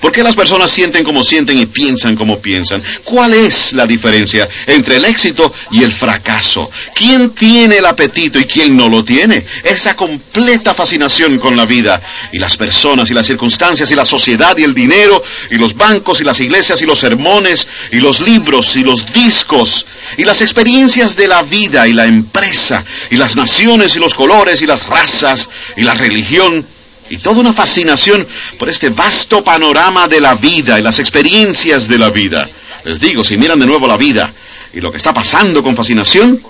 ¿Por 0.00 0.12
qué 0.12 0.22
las 0.22 0.34
personas 0.34 0.70
sienten 0.70 1.04
como 1.04 1.24
sienten 1.24 1.58
y 1.58 1.66
piensan 1.66 2.16
como 2.16 2.38
piensan? 2.38 2.82
¿Cuál 3.04 3.34
es 3.34 3.72
la 3.72 3.86
diferencia 3.86 4.48
entre 4.66 4.96
el 4.96 5.04
éxito 5.04 5.52
y 5.70 5.82
el 5.82 5.92
fracaso? 5.92 6.70
¿Quién 6.94 7.30
tiene 7.30 7.78
el 7.78 7.86
apetito 7.86 8.38
y 8.38 8.44
quién 8.44 8.76
no 8.76 8.88
lo 8.88 9.04
tiene? 9.04 9.44
Esa 9.62 9.96
completa 9.96 10.74
fascinación 10.74 11.38
con 11.38 11.56
la 11.56 11.64
vida 11.64 12.00
y 12.32 12.38
las 12.38 12.56
personas 12.56 13.10
y 13.10 13.14
las 13.14 13.26
circunstancias 13.26 13.90
y 13.90 13.94
la 13.94 14.04
sociedad 14.04 14.56
y 14.56 14.64
el 14.64 14.74
dinero 14.74 15.22
y 15.50 15.56
los 15.56 15.74
bancos 15.74 16.20
y 16.20 16.24
las 16.24 16.40
iglesias 16.40 16.80
y 16.82 16.86
los 16.86 16.98
sermones 16.98 17.66
y 17.92 17.96
los 17.96 18.20
libros 18.20 18.76
y 18.76 18.82
los 18.82 19.12
discos 19.12 19.86
y 20.18 20.24
las 20.24 20.42
experiencias 20.42 21.16
de 21.16 21.28
la 21.28 21.42
vida 21.42 21.88
y 21.88 21.92
la 21.92 22.06
empresa 22.06 22.84
y 23.10 23.16
las 23.16 23.36
naciones 23.36 23.96
y 23.96 23.98
los 23.98 24.14
colores 24.14 24.62
y 24.62 24.66
las 24.66 24.86
razas 24.86 25.48
y 25.76 25.82
la 25.82 25.94
religión 25.94 26.66
y 27.10 27.18
toda 27.18 27.40
una 27.40 27.52
fascinación 27.52 28.26
por 28.58 28.68
este 28.68 28.90
vasto 28.90 29.42
panorama 29.44 30.08
de 30.08 30.20
la 30.20 30.34
vida 30.34 30.78
y 30.78 30.82
las 30.82 30.98
experiencias 30.98 31.88
de 31.88 31.98
la 31.98 32.10
vida. 32.10 32.48
Les 32.84 33.00
digo, 33.00 33.24
si 33.24 33.36
miran 33.36 33.58
de 33.58 33.66
nuevo 33.66 33.86
la 33.86 33.96
vida 33.96 34.32
y 34.72 34.80
lo 34.80 34.90
que 34.90 34.96
está 34.96 35.12
pasando 35.12 35.62
con 35.62 35.76
fascinación, 35.76 36.40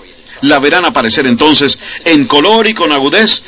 la 0.41 0.59
verán 0.59 0.85
aparecer 0.85 1.25
entonces 1.27 1.77
en 2.05 2.25
color 2.25 2.67
y 2.67 2.73
con 2.73 2.91
agudez 2.91 3.41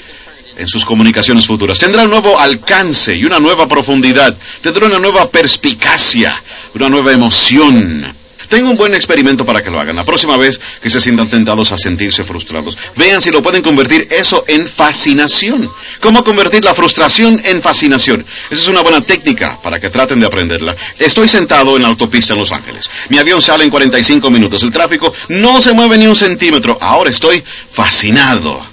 en 0.57 0.67
sus 0.67 0.85
comunicaciones 0.85 1.45
futuras. 1.45 1.79
Tendrá 1.79 2.03
un 2.03 2.09
nuevo 2.09 2.39
alcance 2.39 3.15
y 3.15 3.23
una 3.23 3.39
nueva 3.39 3.67
profundidad. 3.67 4.35
Tendrá 4.61 4.87
una 4.87 4.99
nueva 4.99 5.29
perspicacia, 5.29 6.41
una 6.75 6.89
nueva 6.89 7.13
emoción. 7.13 8.18
Tengo 8.49 8.71
un 8.71 8.77
buen 8.77 8.95
experimento 8.95 9.45
para 9.45 9.63
que 9.63 9.69
lo 9.69 9.79
hagan. 9.79 9.95
La 9.95 10.03
próxima 10.03 10.35
vez 10.35 10.59
que 10.81 10.89
se 10.89 10.99
sientan 10.99 11.29
tentados 11.29 11.71
a 11.71 11.77
sentirse 11.77 12.23
frustrados, 12.23 12.77
vean 12.95 13.21
si 13.21 13.29
lo 13.29 13.43
pueden 13.43 13.61
convertir 13.61 14.07
eso 14.09 14.43
en 14.47 14.67
fascinación. 14.67 15.69
¿Cómo 16.01 16.23
convertir 16.23 16.65
la 16.65 16.73
frustración 16.73 17.39
en 17.45 17.61
fascinación? 17.61 18.25
Esa 18.49 18.61
es 18.61 18.67
una 18.67 18.81
buena 18.81 19.01
técnica 19.01 19.59
para 19.61 19.79
que 19.79 19.89
traten 19.89 20.19
de 20.19 20.25
aprenderla. 20.25 20.75
Estoy 20.97 21.27
sentado 21.27 21.75
en 21.75 21.83
la 21.83 21.89
autopista 21.89 22.33
en 22.33 22.39
Los 22.39 22.51
Ángeles. 22.51 22.89
Mi 23.09 23.19
avión 23.19 23.41
sale 23.41 23.63
en 23.63 23.69
45 23.69 24.29
minutos. 24.31 24.63
El 24.63 24.71
tráfico 24.71 25.13
no 25.29 25.61
se 25.61 25.73
mueve 25.73 25.97
ni 25.99 26.07
un 26.07 26.15
centímetro. 26.15 26.77
Ahora 26.81 27.11
estoy 27.11 27.43
fascinado. 27.69 28.65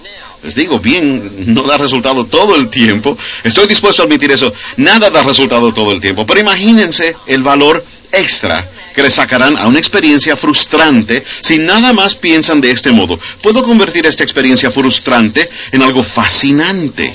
Les 0.42 0.54
digo, 0.54 0.78
bien, 0.78 1.54
no 1.54 1.64
da 1.64 1.76
resultado 1.76 2.24
todo 2.24 2.54
el 2.54 2.68
tiempo. 2.68 3.18
Estoy 3.44 3.66
dispuesto 3.66 4.02
a 4.02 4.04
admitir 4.06 4.30
eso. 4.30 4.52
Nada 4.78 5.10
da 5.10 5.22
resultado 5.22 5.74
todo 5.74 5.92
el 5.92 6.00
tiempo. 6.00 6.24
Pero 6.24 6.40
imagínense 6.40 7.16
el 7.26 7.42
valor 7.42 7.84
extra 8.12 8.66
que 8.96 9.02
le 9.02 9.10
sacarán 9.10 9.58
a 9.58 9.66
una 9.66 9.78
experiencia 9.78 10.36
frustrante 10.36 11.22
si 11.42 11.58
nada 11.58 11.92
más 11.92 12.14
piensan 12.14 12.62
de 12.62 12.70
este 12.70 12.90
modo. 12.92 13.20
Puedo 13.42 13.62
convertir 13.62 14.06
esta 14.06 14.24
experiencia 14.24 14.70
frustrante 14.70 15.50
en 15.70 15.82
algo 15.82 16.02
fascinante. 16.02 17.14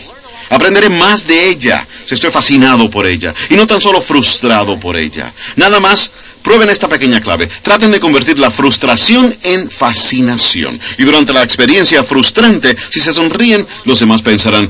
Aprenderé 0.51 0.89
más 0.89 1.25
de 1.25 1.49
ella 1.49 1.85
si 2.05 2.13
estoy 2.13 2.29
fascinado 2.29 2.87
por 2.91 3.07
ella 3.07 3.33
y 3.49 3.55
no 3.55 3.65
tan 3.65 3.81
solo 3.81 3.99
frustrado 3.99 4.79
por 4.79 4.95
ella. 4.95 5.33
Nada 5.55 5.79
más, 5.79 6.11
prueben 6.43 6.69
esta 6.69 6.87
pequeña 6.87 7.19
clave. 7.19 7.47
Traten 7.47 7.91
de 7.91 7.99
convertir 7.99 8.37
la 8.37 8.51
frustración 8.51 9.35
en 9.41 9.71
fascinación. 9.71 10.79
Y 10.99 11.03
durante 11.03 11.33
la 11.33 11.41
experiencia 11.41 12.03
frustrante, 12.03 12.77
si 12.91 12.99
se 12.99 13.11
sonríen, 13.11 13.65
los 13.85 13.99
demás 13.99 14.21
pensarán, 14.21 14.69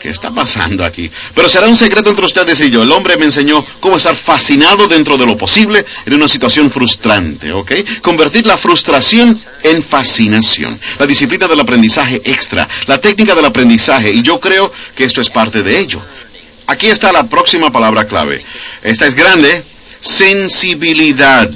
¿Qué 0.00 0.08
está 0.08 0.30
pasando 0.30 0.82
aquí? 0.82 1.10
Pero 1.34 1.48
será 1.48 1.66
un 1.66 1.76
secreto 1.76 2.08
entre 2.08 2.24
ustedes 2.24 2.58
y 2.62 2.70
yo. 2.70 2.82
El 2.82 2.90
hombre 2.90 3.18
me 3.18 3.26
enseñó 3.26 3.64
cómo 3.80 3.98
estar 3.98 4.16
fascinado 4.16 4.88
dentro 4.88 5.18
de 5.18 5.26
lo 5.26 5.36
posible 5.36 5.84
en 6.06 6.14
una 6.14 6.26
situación 6.26 6.70
frustrante, 6.70 7.52
¿ok? 7.52 7.72
Convertir 8.00 8.46
la 8.46 8.56
frustración 8.56 9.38
en 9.62 9.82
fascinación. 9.82 10.80
La 10.98 11.06
disciplina 11.06 11.46
del 11.46 11.60
aprendizaje 11.60 12.22
extra, 12.24 12.66
la 12.86 12.98
técnica 12.98 13.34
del 13.34 13.44
aprendizaje, 13.44 14.10
y 14.10 14.22
yo 14.22 14.40
creo 14.40 14.72
que 14.96 15.04
esto 15.04 15.20
es 15.20 15.28
parte 15.28 15.62
de 15.62 15.78
ello. 15.78 16.00
Aquí 16.66 16.86
está 16.86 17.12
la 17.12 17.24
próxima 17.24 17.70
palabra 17.70 18.06
clave. 18.06 18.42
Esta 18.82 19.06
es 19.06 19.14
grande, 19.14 19.62
sensibilidad 20.00 21.50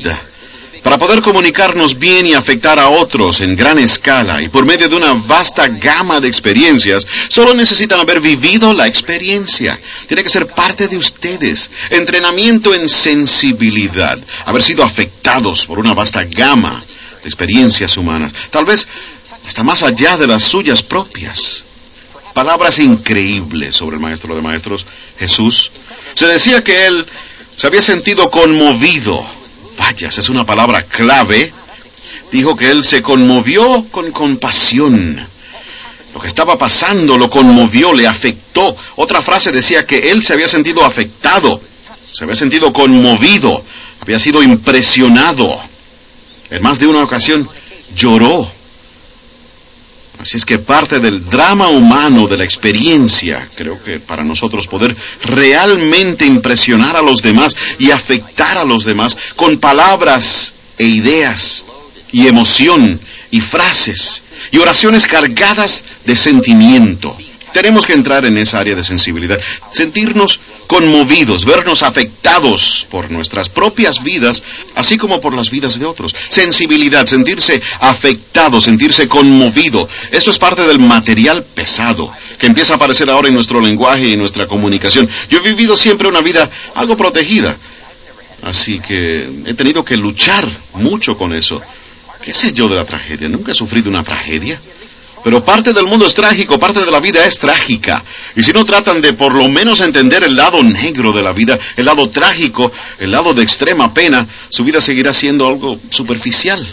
para 0.84 0.98
poder 0.98 1.22
comunicarnos 1.22 1.98
bien 1.98 2.26
y 2.26 2.34
afectar 2.34 2.78
a 2.78 2.90
otros 2.90 3.40
en 3.40 3.56
gran 3.56 3.78
escala 3.78 4.42
y 4.42 4.50
por 4.50 4.66
medio 4.66 4.86
de 4.86 4.94
una 4.94 5.14
vasta 5.14 5.66
gama 5.66 6.20
de 6.20 6.28
experiencias, 6.28 7.06
solo 7.28 7.54
necesitan 7.54 7.98
haber 8.00 8.20
vivido 8.20 8.74
la 8.74 8.86
experiencia. 8.86 9.80
Tiene 10.06 10.22
que 10.22 10.28
ser 10.28 10.46
parte 10.46 10.86
de 10.86 10.98
ustedes. 10.98 11.70
Entrenamiento 11.88 12.74
en 12.74 12.90
sensibilidad, 12.90 14.18
haber 14.44 14.62
sido 14.62 14.84
afectados 14.84 15.64
por 15.64 15.78
una 15.78 15.94
vasta 15.94 16.22
gama 16.24 16.84
de 17.22 17.28
experiencias 17.30 17.96
humanas, 17.96 18.34
tal 18.50 18.66
vez 18.66 18.86
hasta 19.46 19.62
más 19.62 19.82
allá 19.82 20.18
de 20.18 20.26
las 20.26 20.42
suyas 20.42 20.82
propias. 20.82 21.64
Palabras 22.34 22.78
increíbles 22.78 23.74
sobre 23.74 23.96
el 23.96 24.02
Maestro 24.02 24.36
de 24.36 24.42
Maestros, 24.42 24.84
Jesús. 25.18 25.70
Se 26.14 26.26
decía 26.26 26.62
que 26.62 26.86
él 26.86 27.06
se 27.56 27.68
había 27.68 27.80
sentido 27.80 28.30
conmovido 28.30 29.24
Esa 30.09 30.21
es 30.21 30.28
una 30.28 30.45
palabra 30.45 30.83
clave. 30.83 31.52
Dijo 32.31 32.57
que 32.57 32.71
él 32.71 32.85
se 32.85 33.00
conmovió 33.00 33.87
con 33.90 34.11
compasión. 34.11 35.25
Lo 36.12 36.21
que 36.21 36.26
estaba 36.26 36.59
pasando 36.59 37.16
lo 37.16 37.31
conmovió, 37.31 37.93
le 37.93 38.07
afectó. 38.07 38.76
Otra 38.97 39.23
frase 39.23 39.50
decía 39.50 39.87
que 39.87 40.11
él 40.11 40.23
se 40.23 40.33
había 40.33 40.49
sentido 40.49 40.85
afectado, 40.85 41.61
se 42.12 42.25
había 42.25 42.37
sentido 42.37 42.73
conmovido, 42.73 43.64
había 44.00 44.19
sido 44.19 44.43
impresionado. 44.43 45.59
En 46.50 46.62
más 46.62 46.78
de 46.78 46.87
una 46.87 47.02
ocasión 47.02 47.49
lloró 47.97 48.50
Así 50.25 50.38
es 50.38 50.47
que 50.47 50.59
parte 50.59 51.00
del 51.00 51.28
drama 51.28 51.69
humano, 51.69 52.26
de 52.26 52.38
la 52.38 52.45
experiencia, 52.45 53.47
creo 53.54 53.85
que 53.85 54.00
para 54.00 54.25
nosotros 54.25 54.66
poder 54.66 54.97
realmente 55.23 56.25
impresionar 56.25 56.97
a 56.97 57.02
los 57.02 57.21
demás 57.21 57.54
y 57.78 57.90
afectar 57.90 58.57
a 58.57 58.64
los 58.64 58.87
demás 58.87 59.19
con 59.37 59.59
palabras 59.59 60.54
e 60.78 60.87
ideas 60.87 61.66
y 62.11 62.26
emoción 62.26 62.99
y 63.31 63.43
frases 63.43 64.23
y 64.50 64.57
oraciones 64.57 65.07
cargadas 65.07 65.85
de 66.07 66.16
sentimiento. 66.16 67.14
Tenemos 67.54 67.87
que 67.87 67.92
entrar 67.92 68.25
en 68.25 68.37
esa 68.37 68.58
área 68.58 68.75
de 68.75 68.84
sensibilidad, 68.84 69.40
sentirnos 69.73 70.40
conmovidos, 70.66 71.44
vernos 71.44 71.84
afectados 71.84 72.84
por 72.90 73.12
nuestras 73.12 73.49
propias 73.49 74.02
vidas, 74.02 74.42
así 74.75 74.99
como 74.99 75.20
por 75.20 75.34
las 75.34 75.50
vidas 75.50 75.78
de 75.78 75.87
otros. 75.87 76.16
Sensibilidad, 76.30 77.06
sentirse 77.06 77.62
afectado, 77.78 78.61
sentirse 78.61 79.06
conmovido. 79.06 79.88
Esto 80.11 80.32
es 80.32 80.38
parte 80.38 80.66
del 80.66 80.80
material 80.80 81.44
pesado 81.44 82.12
que 82.40 82.49
empieza 82.49 82.73
a 82.73 82.76
aparecer 82.76 83.08
ahora 83.08 83.28
en 83.28 83.34
nuestro 83.34 83.61
lenguaje 83.61 84.08
y 84.08 84.14
en 84.14 84.18
nuestra 84.18 84.49
comunicación. 84.49 85.08
Yo 85.30 85.38
he 85.38 85.42
vivido 85.42 85.76
siempre 85.76 86.08
una 86.08 86.23
vida 86.23 86.50
algo 86.75 86.96
protegida, 86.96 87.56
así 88.42 88.80
que 88.80 89.30
he 89.46 89.54
tenido 89.54 89.84
que 89.84 89.96
luchar 89.96 90.44
mucho 90.73 91.16
con 91.16 91.32
eso. 91.32 91.62
¿Qué 92.20 92.34
sé 92.34 92.52
yo 92.52 92.68
de 92.68 92.75
la 92.75 92.84
tragedia? 92.84 93.28
Nunca 93.28 93.52
he 93.52 93.54
sufrido 93.54 93.90
una 93.90 94.02
tragedia. 94.02 94.61
Pero 95.25 95.43
parte 95.43 95.73
del 95.73 95.87
mundo 95.87 96.07
es 96.07 96.12
trágico, 96.12 96.59
parte 96.59 96.85
de 96.85 96.90
la 96.90 97.00
vida 97.00 97.25
es 97.25 97.38
trágica. 97.38 98.04
Y 98.37 98.43
si 98.43 98.52
no 98.52 98.64
tratan 98.66 99.00
de 99.00 99.14
por 99.14 99.35
lo 99.35 99.49
menos 99.49 99.81
entender 99.81 100.23
el 100.23 100.37
lado 100.37 100.62
negro 100.62 101.12
de 101.12 101.23
la 101.23 101.33
vida, 101.33 101.59
el 101.76 101.87
lado 101.87 102.11
trágico, 102.11 102.71
el 102.99 103.11
lado 103.11 103.33
de 103.33 103.43
extrema 103.43 103.95
pena, 103.95 104.26
su 104.50 104.64
vida 104.64 104.83
seguirá 104.83 105.14
siendo 105.14 105.49
algo 105.49 105.78
superficial. 105.88 106.64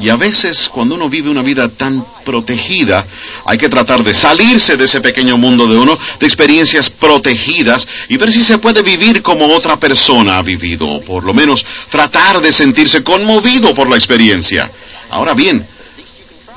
Y 0.00 0.08
a 0.08 0.16
veces, 0.16 0.68
cuando 0.68 0.96
uno 0.96 1.08
vive 1.08 1.30
una 1.30 1.42
vida 1.42 1.68
tan 1.68 2.04
protegida, 2.24 3.06
hay 3.44 3.58
que 3.58 3.68
tratar 3.68 4.02
de 4.02 4.12
salirse 4.12 4.76
de 4.76 4.86
ese 4.86 5.00
pequeño 5.00 5.36
mundo 5.36 5.66
de 5.68 5.76
uno, 5.76 5.96
de 6.18 6.26
experiencias 6.26 6.90
protegidas, 6.90 7.86
y 8.08 8.16
ver 8.16 8.32
si 8.32 8.42
se 8.42 8.58
puede 8.58 8.82
vivir 8.82 9.22
como 9.22 9.46
otra 9.54 9.78
persona 9.78 10.38
ha 10.38 10.42
vivido, 10.42 10.88
o 10.88 11.00
por 11.00 11.22
lo 11.22 11.32
menos 11.32 11.64
tratar 11.90 12.40
de 12.40 12.52
sentirse 12.52 13.04
conmovido 13.04 13.72
por 13.72 13.88
la 13.88 13.96
experiencia. 13.96 14.68
Ahora 15.10 15.32
bien, 15.32 15.64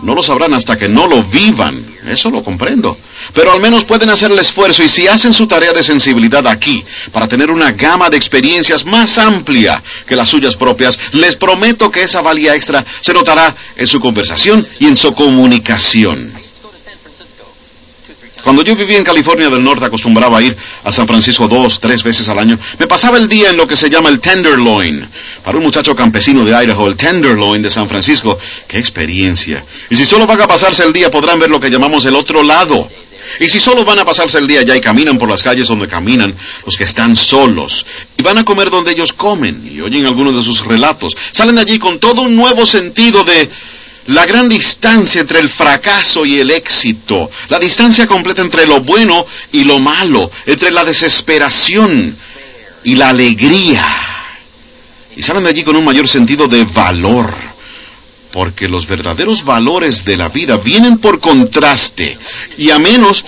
no 0.04 0.14
lo 0.14 0.24
sabrán 0.24 0.54
hasta 0.54 0.78
que 0.78 0.88
no 0.88 1.08
lo 1.08 1.24
vivan. 1.24 1.84
Eso 2.08 2.30
lo 2.30 2.44
comprendo. 2.44 2.98
Pero 3.34 3.52
al 3.52 3.60
menos 3.60 3.84
pueden 3.84 4.10
hacer 4.10 4.32
el 4.32 4.40
esfuerzo 4.40 4.84
y 4.84 4.90
si 4.90 5.08
hacen 5.08 5.34
su 5.34 5.48
tarea 5.48 5.74
de 5.74 5.84
sensibilidad 5.84 6.48
aquí, 6.48 6.84
para 7.12 7.28
tener 7.28 7.52
una 7.52 7.72
gama 7.72 8.10
de 8.10 8.18
experiencias 8.18 8.86
más 8.86 9.18
amplia 9.18 9.82
que 10.06 10.16
las 10.16 10.30
suyas 10.30 10.56
propias, 10.56 10.98
les 11.14 11.36
prometo 11.36 11.92
que 11.92 12.04
esa 12.04 12.22
valía 12.22 12.56
extra 12.56 12.86
se 13.02 13.14
notará 13.14 13.56
en 13.76 13.88
su 13.88 14.00
conversación 14.00 14.68
y 14.80 14.88
en 14.88 14.96
su 14.96 15.14
comunicación. 15.14 16.47
Cuando 18.48 18.64
yo 18.64 18.78
vivía 18.78 18.98
en 18.98 19.04
California 19.04 19.50
del 19.50 19.62
Norte 19.62 19.84
acostumbraba 19.84 20.38
a 20.38 20.42
ir 20.42 20.56
a 20.86 20.90
San 20.90 21.06
Francisco 21.06 21.50
dos, 21.50 21.82
tres 21.82 22.02
veces 22.02 22.30
al 22.30 22.40
año. 22.40 22.58
Me 22.80 22.88
pasaba 22.88 23.18
el 23.18 23.28
día 23.28 23.50
en 23.50 23.58
lo 23.58 23.68
que 23.68 23.76
se 23.76 23.90
llama 23.90 24.08
el 24.08 24.22
Tenderloin. 24.22 25.06
Para 25.44 25.58
un 25.58 25.66
muchacho 25.66 25.94
campesino 25.94 26.46
de 26.46 26.54
Idaho, 26.54 26.88
el 26.88 26.96
Tenderloin 26.96 27.62
de 27.62 27.70
San 27.70 27.90
Francisco, 27.90 28.40
qué 28.66 28.80
experiencia. 28.80 29.62
Y 29.90 29.98
si 29.98 30.06
solo 30.06 30.26
van 30.26 30.40
a 30.40 30.48
pasarse 30.48 30.86
el 30.86 30.94
día 30.94 31.12
podrán 31.12 31.42
ver 31.42 31.50
lo 31.50 31.60
que 31.60 31.70
llamamos 31.70 32.06
el 32.06 32.16
otro 32.16 32.42
lado. 32.42 32.90
Y 33.42 33.50
si 33.50 33.60
solo 33.60 33.84
van 33.84 34.00
a 34.00 34.06
pasarse 34.06 34.38
el 34.38 34.48
día 34.48 34.62
allá 34.62 34.78
y 34.78 34.80
caminan 34.80 35.18
por 35.18 35.30
las 35.30 35.44
calles 35.44 35.68
donde 35.68 35.90
caminan 35.90 36.34
los 36.66 36.78
que 36.78 36.86
están 36.86 37.18
solos, 37.18 37.86
y 38.16 38.24
van 38.24 38.38
a 38.38 38.46
comer 38.46 38.70
donde 38.70 38.94
ellos 38.94 39.12
comen, 39.12 39.70
y 39.70 39.82
oyen 39.82 40.06
algunos 40.06 40.34
de 40.34 40.44
sus 40.44 40.66
relatos, 40.66 41.18
salen 41.32 41.56
de 41.56 41.62
allí 41.64 41.80
con 41.80 42.00
todo 42.00 42.22
un 42.22 42.38
nuevo 42.38 42.66
sentido 42.66 43.26
de 43.26 43.50
la 44.08 44.26
gran 44.26 44.48
distancia 44.48 45.22
entre 45.22 45.40
el 45.40 45.50
fracaso 45.50 46.26
y 46.26 46.40
el 46.40 46.52
éxito, 46.52 47.30
la 47.50 47.60
distancia 47.60 48.08
completa 48.08 48.42
entre 48.42 48.66
lo 48.66 48.82
bueno 48.82 49.26
y 49.52 49.64
lo 49.64 49.80
malo, 49.80 50.32
entre 50.46 50.72
la 50.72 50.86
desesperación 50.86 52.16
y 52.84 52.96
la 52.96 53.10
alegría. 53.10 53.86
Y 55.16 55.24
salen 55.24 55.44
de 55.44 55.50
allí 55.50 55.64
con 55.64 55.76
un 55.76 55.84
mayor 55.84 56.08
sentido 56.08 56.48
de 56.48 56.64
valor, 56.64 57.34
porque 58.32 58.70
los 58.70 58.88
verdaderos 58.88 59.44
valores 59.44 60.06
de 60.06 60.16
la 60.16 60.30
vida 60.30 60.58
vienen 60.58 61.00
por 61.00 61.20
contraste, 61.20 62.18
y 62.58 62.70
a 62.70 62.80
menos 62.80 63.26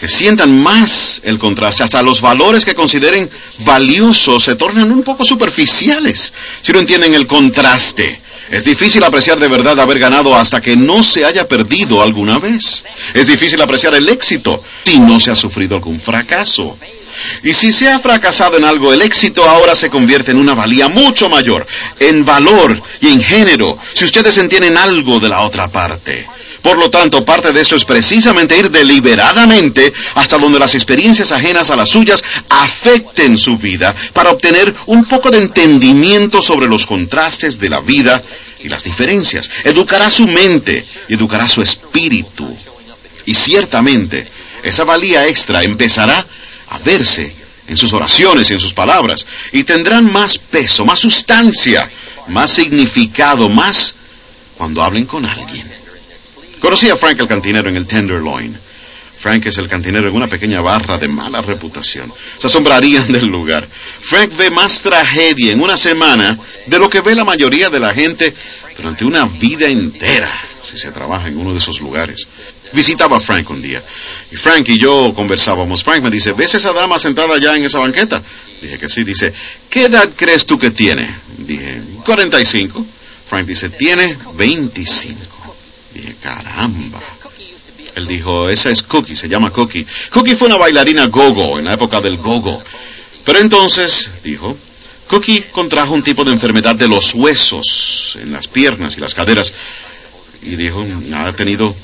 que 0.00 0.08
sientan 0.08 0.62
más 0.62 1.20
el 1.24 1.38
contraste, 1.38 1.82
hasta 1.82 2.02
los 2.02 2.20
valores 2.20 2.64
que 2.64 2.74
consideren 2.74 3.28
valiosos 3.58 4.44
se 4.44 4.54
tornan 4.54 4.92
un 4.92 5.02
poco 5.02 5.24
superficiales 5.24 6.32
si 6.62 6.72
no 6.72 6.78
entienden 6.78 7.14
el 7.14 7.26
contraste. 7.26 8.27
Es 8.50 8.64
difícil 8.64 9.04
apreciar 9.04 9.38
de 9.38 9.48
verdad 9.48 9.78
haber 9.78 9.98
ganado 9.98 10.34
hasta 10.34 10.60
que 10.60 10.74
no 10.74 11.02
se 11.02 11.24
haya 11.24 11.46
perdido 11.46 12.02
alguna 12.02 12.38
vez. 12.38 12.84
Es 13.12 13.26
difícil 13.26 13.60
apreciar 13.60 13.94
el 13.94 14.08
éxito 14.08 14.62
si 14.84 14.98
no 14.98 15.20
se 15.20 15.30
ha 15.30 15.34
sufrido 15.34 15.76
algún 15.76 16.00
fracaso. 16.00 16.78
Y 17.42 17.52
si 17.52 17.72
se 17.72 17.88
ha 17.88 17.98
fracasado 17.98 18.56
en 18.56 18.64
algo, 18.64 18.92
el 18.92 19.02
éxito 19.02 19.44
ahora 19.44 19.74
se 19.74 19.90
convierte 19.90 20.30
en 20.30 20.38
una 20.38 20.54
valía 20.54 20.88
mucho 20.88 21.28
mayor, 21.28 21.66
en 21.98 22.24
valor 22.24 22.80
y 23.00 23.08
en 23.08 23.22
género, 23.22 23.78
si 23.94 24.04
ustedes 24.04 24.38
entienden 24.38 24.78
algo 24.78 25.20
de 25.20 25.28
la 25.28 25.40
otra 25.40 25.68
parte. 25.68 26.26
Por 26.62 26.76
lo 26.76 26.90
tanto, 26.90 27.24
parte 27.24 27.52
de 27.52 27.60
esto 27.60 27.76
es 27.76 27.84
precisamente 27.84 28.58
ir 28.58 28.70
deliberadamente 28.70 29.92
hasta 30.14 30.38
donde 30.38 30.58
las 30.58 30.74
experiencias 30.74 31.32
ajenas 31.32 31.70
a 31.70 31.76
las 31.76 31.88
suyas 31.88 32.22
afecten 32.48 33.38
su 33.38 33.56
vida 33.56 33.94
para 34.12 34.30
obtener 34.30 34.74
un 34.86 35.04
poco 35.04 35.30
de 35.30 35.38
entendimiento 35.38 36.42
sobre 36.42 36.68
los 36.68 36.84
contrastes 36.86 37.58
de 37.58 37.68
la 37.68 37.80
vida 37.80 38.22
y 38.60 38.68
las 38.68 38.82
diferencias. 38.82 39.48
Educará 39.64 40.10
su 40.10 40.26
mente 40.26 40.84
educará 41.08 41.48
su 41.48 41.62
espíritu. 41.62 42.56
Y 43.24 43.34
ciertamente, 43.34 44.26
esa 44.62 44.84
valía 44.84 45.26
extra 45.26 45.62
empezará 45.62 46.24
a 46.70 46.78
verse 46.78 47.34
en 47.66 47.76
sus 47.76 47.92
oraciones 47.92 48.50
y 48.50 48.54
en 48.54 48.60
sus 48.60 48.72
palabras 48.72 49.26
y 49.52 49.64
tendrán 49.64 50.10
más 50.10 50.38
peso, 50.38 50.84
más 50.84 50.98
sustancia, 50.98 51.90
más 52.28 52.50
significado, 52.50 53.48
más 53.48 53.94
cuando 54.56 54.82
hablen 54.82 55.04
con 55.04 55.24
alguien. 55.24 55.77
Conocí 56.60 56.88
a 56.88 56.96
Frank 56.96 57.20
el 57.20 57.28
cantinero 57.28 57.68
en 57.68 57.76
el 57.76 57.86
Tenderloin. 57.86 58.56
Frank 59.18 59.46
es 59.46 59.58
el 59.58 59.68
cantinero 59.68 60.08
en 60.08 60.14
una 60.14 60.28
pequeña 60.28 60.60
barra 60.60 60.96
de 60.96 61.08
mala 61.08 61.42
reputación. 61.42 62.12
Se 62.38 62.46
asombrarían 62.46 63.10
del 63.10 63.26
lugar. 63.26 63.66
Frank 64.00 64.36
ve 64.36 64.48
más 64.50 64.80
tragedia 64.80 65.52
en 65.52 65.60
una 65.60 65.76
semana 65.76 66.38
de 66.66 66.78
lo 66.78 66.88
que 66.88 67.00
ve 67.00 67.16
la 67.16 67.24
mayoría 67.24 67.68
de 67.68 67.80
la 67.80 67.92
gente 67.92 68.32
durante 68.76 69.04
una 69.04 69.26
vida 69.26 69.66
entera, 69.66 70.32
si 70.70 70.78
se 70.78 70.92
trabaja 70.92 71.26
en 71.26 71.36
uno 71.36 71.52
de 71.52 71.58
esos 71.58 71.80
lugares. 71.80 72.28
Visitaba 72.72 73.16
a 73.16 73.20
Frank 73.20 73.50
un 73.50 73.60
día. 73.60 73.82
Y 74.30 74.36
Frank 74.36 74.68
y 74.68 74.78
yo 74.78 75.12
conversábamos. 75.16 75.82
Frank 75.82 76.04
me 76.04 76.10
dice, 76.10 76.32
¿ves 76.32 76.54
esa 76.54 76.72
dama 76.72 76.98
sentada 76.98 77.34
allá 77.34 77.56
en 77.56 77.64
esa 77.64 77.80
banqueta? 77.80 78.22
Dije 78.62 78.78
que 78.78 78.88
sí. 78.88 79.02
Dice, 79.02 79.32
¿qué 79.68 79.86
edad 79.86 80.08
crees 80.14 80.46
tú 80.46 80.58
que 80.58 80.70
tiene? 80.70 81.12
Dije, 81.38 81.80
45. 82.04 82.86
Frank 83.28 83.46
dice, 83.46 83.68
tiene 83.70 84.16
25 84.34 85.37
caramba. 86.20 87.00
Él 87.94 88.06
dijo, 88.06 88.48
esa 88.48 88.70
es 88.70 88.82
Cookie, 88.82 89.16
se 89.16 89.28
llama 89.28 89.50
Cookie. 89.50 89.86
Cookie 90.10 90.34
fue 90.34 90.48
una 90.48 90.56
bailarina 90.56 91.06
gogo 91.06 91.58
en 91.58 91.64
la 91.64 91.74
época 91.74 92.00
del 92.00 92.16
gogo. 92.16 92.62
Pero 93.24 93.40
entonces, 93.40 94.10
dijo, 94.22 94.56
Cookie 95.08 95.42
contrajo 95.50 95.94
un 95.94 96.02
tipo 96.02 96.24
de 96.24 96.32
enfermedad 96.32 96.76
de 96.76 96.86
los 96.86 97.14
huesos 97.14 98.16
en 98.20 98.32
las 98.32 98.46
piernas 98.46 98.96
y 98.96 99.00
las 99.00 99.14
caderas. 99.14 99.52
Y 100.42 100.56
dijo, 100.56 100.86
ha 101.14 101.32
tenido 101.32 101.74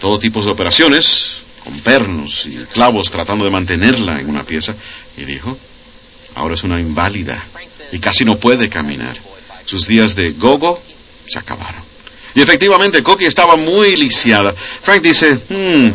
todo 0.00 0.18
tipo 0.18 0.42
de 0.42 0.50
operaciones, 0.50 1.42
con 1.62 1.78
pernos 1.80 2.46
y 2.46 2.56
clavos 2.72 3.10
tratando 3.10 3.44
de 3.44 3.50
mantenerla 3.50 4.20
en 4.20 4.28
una 4.28 4.42
pieza. 4.42 4.74
Y 5.16 5.24
dijo, 5.24 5.56
ahora 6.34 6.54
es 6.54 6.64
una 6.64 6.80
inválida 6.80 7.44
y 7.92 7.98
casi 7.98 8.24
no 8.24 8.36
puede 8.38 8.68
caminar. 8.68 9.16
Sus 9.64 9.86
días 9.86 10.16
de 10.16 10.32
gogo 10.32 10.82
se 11.26 11.38
acabaron. 11.38 11.91
Y 12.34 12.40
efectivamente, 12.40 13.02
Coqui 13.02 13.26
estaba 13.26 13.56
muy 13.56 13.96
lisiada. 13.96 14.54
Frank 14.54 15.02
dice, 15.02 15.38
hmm, 15.48 15.90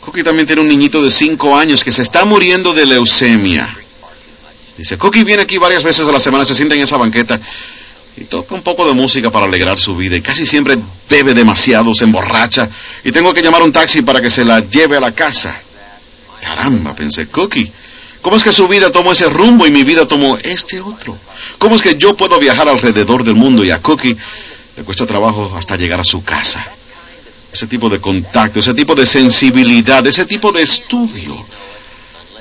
Coqui 0.00 0.22
también 0.22 0.46
tiene 0.46 0.62
un 0.62 0.68
niñito 0.68 1.02
de 1.02 1.10
cinco 1.10 1.56
años 1.56 1.84
que 1.84 1.92
se 1.92 2.02
está 2.02 2.24
muriendo 2.24 2.72
de 2.72 2.86
leucemia. 2.86 3.76
Dice, 4.76 4.98
Coqui 4.98 5.24
viene 5.24 5.42
aquí 5.42 5.58
varias 5.58 5.82
veces 5.82 6.08
a 6.08 6.12
la 6.12 6.20
semana, 6.20 6.44
se 6.44 6.54
sienta 6.54 6.74
en 6.74 6.82
esa 6.82 6.96
banqueta 6.96 7.40
y 8.16 8.24
toca 8.24 8.54
un 8.54 8.62
poco 8.62 8.86
de 8.86 8.94
música 8.94 9.30
para 9.30 9.46
alegrar 9.46 9.78
su 9.78 9.96
vida. 9.96 10.16
Y 10.16 10.22
casi 10.22 10.46
siempre 10.46 10.76
bebe 11.08 11.34
demasiado, 11.34 11.94
se 11.94 12.04
emborracha. 12.04 12.68
Y 13.04 13.12
tengo 13.12 13.32
que 13.32 13.42
llamar 13.42 13.62
un 13.62 13.72
taxi 13.72 14.02
para 14.02 14.20
que 14.20 14.30
se 14.30 14.44
la 14.44 14.60
lleve 14.60 14.96
a 14.96 15.00
la 15.00 15.12
casa. 15.12 15.60
Caramba, 16.42 16.94
pensé, 16.94 17.26
Cookie. 17.26 17.70
¿Cómo 18.22 18.36
es 18.36 18.42
que 18.42 18.52
su 18.52 18.66
vida 18.66 18.90
tomó 18.90 19.12
ese 19.12 19.28
rumbo 19.28 19.66
y 19.66 19.70
mi 19.70 19.84
vida 19.84 20.06
tomó 20.06 20.36
este 20.38 20.80
otro? 20.80 21.16
¿Cómo 21.58 21.76
es 21.76 21.82
que 21.82 21.96
yo 21.96 22.16
puedo 22.16 22.38
viajar 22.40 22.68
alrededor 22.68 23.22
del 23.22 23.36
mundo 23.36 23.64
y 23.64 23.70
a 23.70 23.80
Cookie 23.80 24.16
le 24.78 24.84
cuesta 24.84 25.04
trabajo 25.04 25.52
hasta 25.56 25.76
llegar 25.76 25.98
a 25.98 26.04
su 26.04 26.22
casa. 26.22 26.64
Ese 27.52 27.66
tipo 27.66 27.88
de 27.88 28.00
contacto, 28.00 28.60
ese 28.60 28.74
tipo 28.74 28.94
de 28.94 29.06
sensibilidad, 29.06 30.06
ese 30.06 30.24
tipo 30.24 30.52
de 30.52 30.62
estudio. 30.62 31.36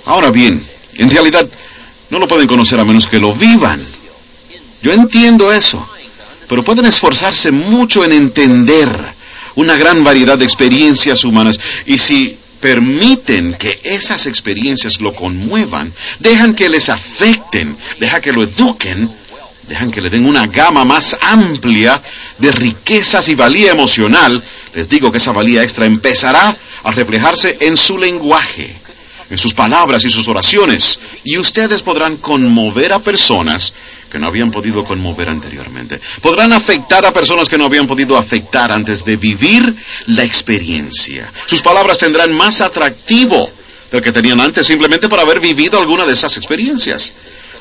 Ahora 0.06 0.30
bien, 0.30 0.64
en 0.98 1.10
realidad 1.10 1.50
no 2.12 2.20
lo 2.20 2.28
pueden 2.28 2.46
conocer 2.46 2.80
a 2.80 2.86
menos 2.86 3.08
que 3.08 3.20
lo 3.20 3.34
vivan. 3.34 3.84
Yo 4.84 4.92
entiendo 4.94 5.52
eso, 5.52 5.84
pero 6.48 6.64
pueden 6.64 6.86
esforzarse 6.86 7.50
mucho 7.50 8.06
en 8.06 8.12
entender 8.12 8.88
una 9.56 9.76
gran 9.76 10.04
variedad 10.04 10.38
de 10.38 10.46
experiencias 10.46 11.24
humanas 11.24 11.60
y 11.88 11.98
si 11.98 12.38
permiten 12.62 13.56
que 13.56 13.80
esas 13.84 14.28
experiencias 14.28 15.02
lo 15.02 15.16
conmuevan, 15.16 15.92
dejan 16.20 16.54
que 16.54 16.70
les 16.70 16.90
afecten, 16.90 17.76
dejan 18.00 18.22
que 18.22 18.32
lo 18.32 18.44
eduquen, 18.44 19.10
dejan 19.68 19.92
que 19.92 20.02
le 20.02 20.10
den 20.10 20.26
una 20.26 20.48
gama 20.48 20.86
más 20.86 21.18
amplia 21.22 22.02
de 22.38 22.52
riquezas 22.52 23.28
y 23.30 23.36
valía 23.36 23.72
emocional, 23.72 24.42
les 24.74 24.90
digo 24.90 25.12
que 25.12 25.18
esa 25.18 25.32
valía 25.32 25.64
extra 25.64 25.86
empezará 25.86 26.56
a 26.84 26.92
reflejarse 26.92 27.58
en 27.62 27.76
su 27.78 27.98
lenguaje, 27.98 28.74
en 29.30 29.38
sus 29.38 29.54
palabras 29.54 30.06
y 30.06 30.10
sus 30.10 30.28
oraciones, 30.28 31.00
y 31.24 31.38
ustedes 31.38 31.82
podrán 31.82 32.18
conmover 32.18 32.94
a 32.94 33.00
personas 33.00 33.74
que 34.10 34.20
no 34.20 34.28
habían 34.28 34.52
podido 34.52 34.86
conmover 34.86 35.28
anteriormente. 35.28 36.00
Podrán 36.22 36.54
afectar 36.54 37.06
a 37.06 37.12
personas 37.12 37.50
que 37.50 37.58
no 37.58 37.66
habían 37.66 37.88
podido 37.88 38.18
afectar 38.18 38.72
antes 38.72 39.04
de 39.04 39.18
vivir 39.18 39.76
la 40.06 40.24
experiencia. 40.24 41.32
Sus 41.46 41.62
palabras 41.62 41.98
tendrán 41.98 42.34
más 42.34 42.62
atractivo 42.62 43.50
del 43.92 44.02
que 44.02 44.14
tenían 44.14 44.40
antes 44.40 44.66
simplemente 44.66 45.10
por 45.10 45.20
haber 45.20 45.42
vivido 45.42 45.80
alguna 45.80 46.06
de 46.06 46.14
esas 46.14 46.38
experiencias. 46.38 47.14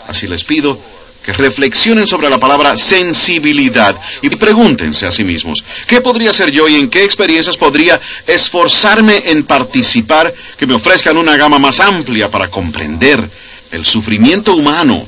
Así 0.07 0.29
les 0.29 0.45
pido 0.45 0.79
que 1.27 1.33
reflexionen 1.33 2.07
sobre 2.07 2.31
la 2.31 2.39
palabra 2.39 2.77
sensibilidad 2.77 4.01
y 4.23 4.31
pregúntense 4.31 5.07
a 5.07 5.11
sí 5.11 5.25
mismos, 5.25 5.65
¿qué 5.89 6.01
podría 6.01 6.33
ser 6.33 6.53
yo 6.53 6.69
y 6.69 6.77
en 6.77 6.89
qué 6.89 7.03
experiencias 7.03 7.57
podría 7.57 8.01
esforzarme 8.29 9.25
en 9.27 9.43
participar 9.43 10.33
que 10.57 10.69
me 10.69 10.75
ofrezcan 10.75 11.17
una 11.17 11.37
gama 11.37 11.59
más 11.59 11.81
amplia 11.81 12.31
para 12.31 12.49
comprender 12.49 13.29
el 13.73 13.85
sufrimiento 13.85 14.55
humano, 14.55 15.05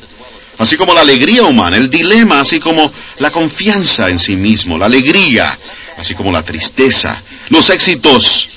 así 0.58 0.76
como 0.76 0.92
la 0.92 1.02
alegría 1.02 1.44
humana, 1.44 1.76
el 1.76 1.88
dilema, 1.88 2.40
así 2.40 2.58
como 2.58 2.92
la 3.18 3.30
confianza 3.30 4.10
en 4.10 4.18
sí 4.18 4.34
mismo, 4.34 4.76
la 4.76 4.86
alegría, 4.86 5.56
así 5.98 6.16
como 6.16 6.32
la 6.32 6.42
tristeza, 6.42 7.22
los 7.50 7.70
éxitos, 7.70 8.48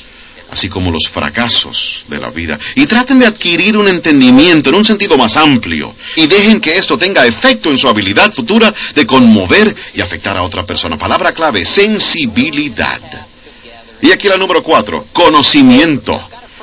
así 0.52 0.68
como 0.68 0.92
los 0.92 1.08
fracasos 1.08 2.06
de 2.10 2.20
la 2.20 2.30
vida. 2.30 2.60
Y 2.76 2.86
traten 2.86 3.20
de 3.20 3.26
adquirir 3.26 3.78
un 3.78 3.88
entendimiento 3.88 4.70
en 4.70 4.76
un 4.76 4.86
sentido 4.86 5.18
más 5.18 5.38
amplio. 5.38 5.94
Y 6.18 6.28
dejen 6.28 6.60
que 6.60 6.78
esto 6.78 6.98
tenga 6.98 7.26
efecto 7.26 7.72
en 7.72 7.78
su 7.78 7.88
habilidad 7.88 8.34
futura 8.34 8.74
de 8.94 9.08
conmover 9.08 9.74
y 9.94 10.02
afectar 10.02 10.36
a 10.38 10.44
otra 10.44 10.66
persona. 10.66 10.98
Palabra 10.98 11.32
clave, 11.32 11.64
sensibilidad. 11.64 13.00
Y 14.02 14.12
aquí 14.12 14.28
la 14.28 14.38
número 14.38 14.62
cuatro, 14.62 15.08
conocimiento. 15.14 16.20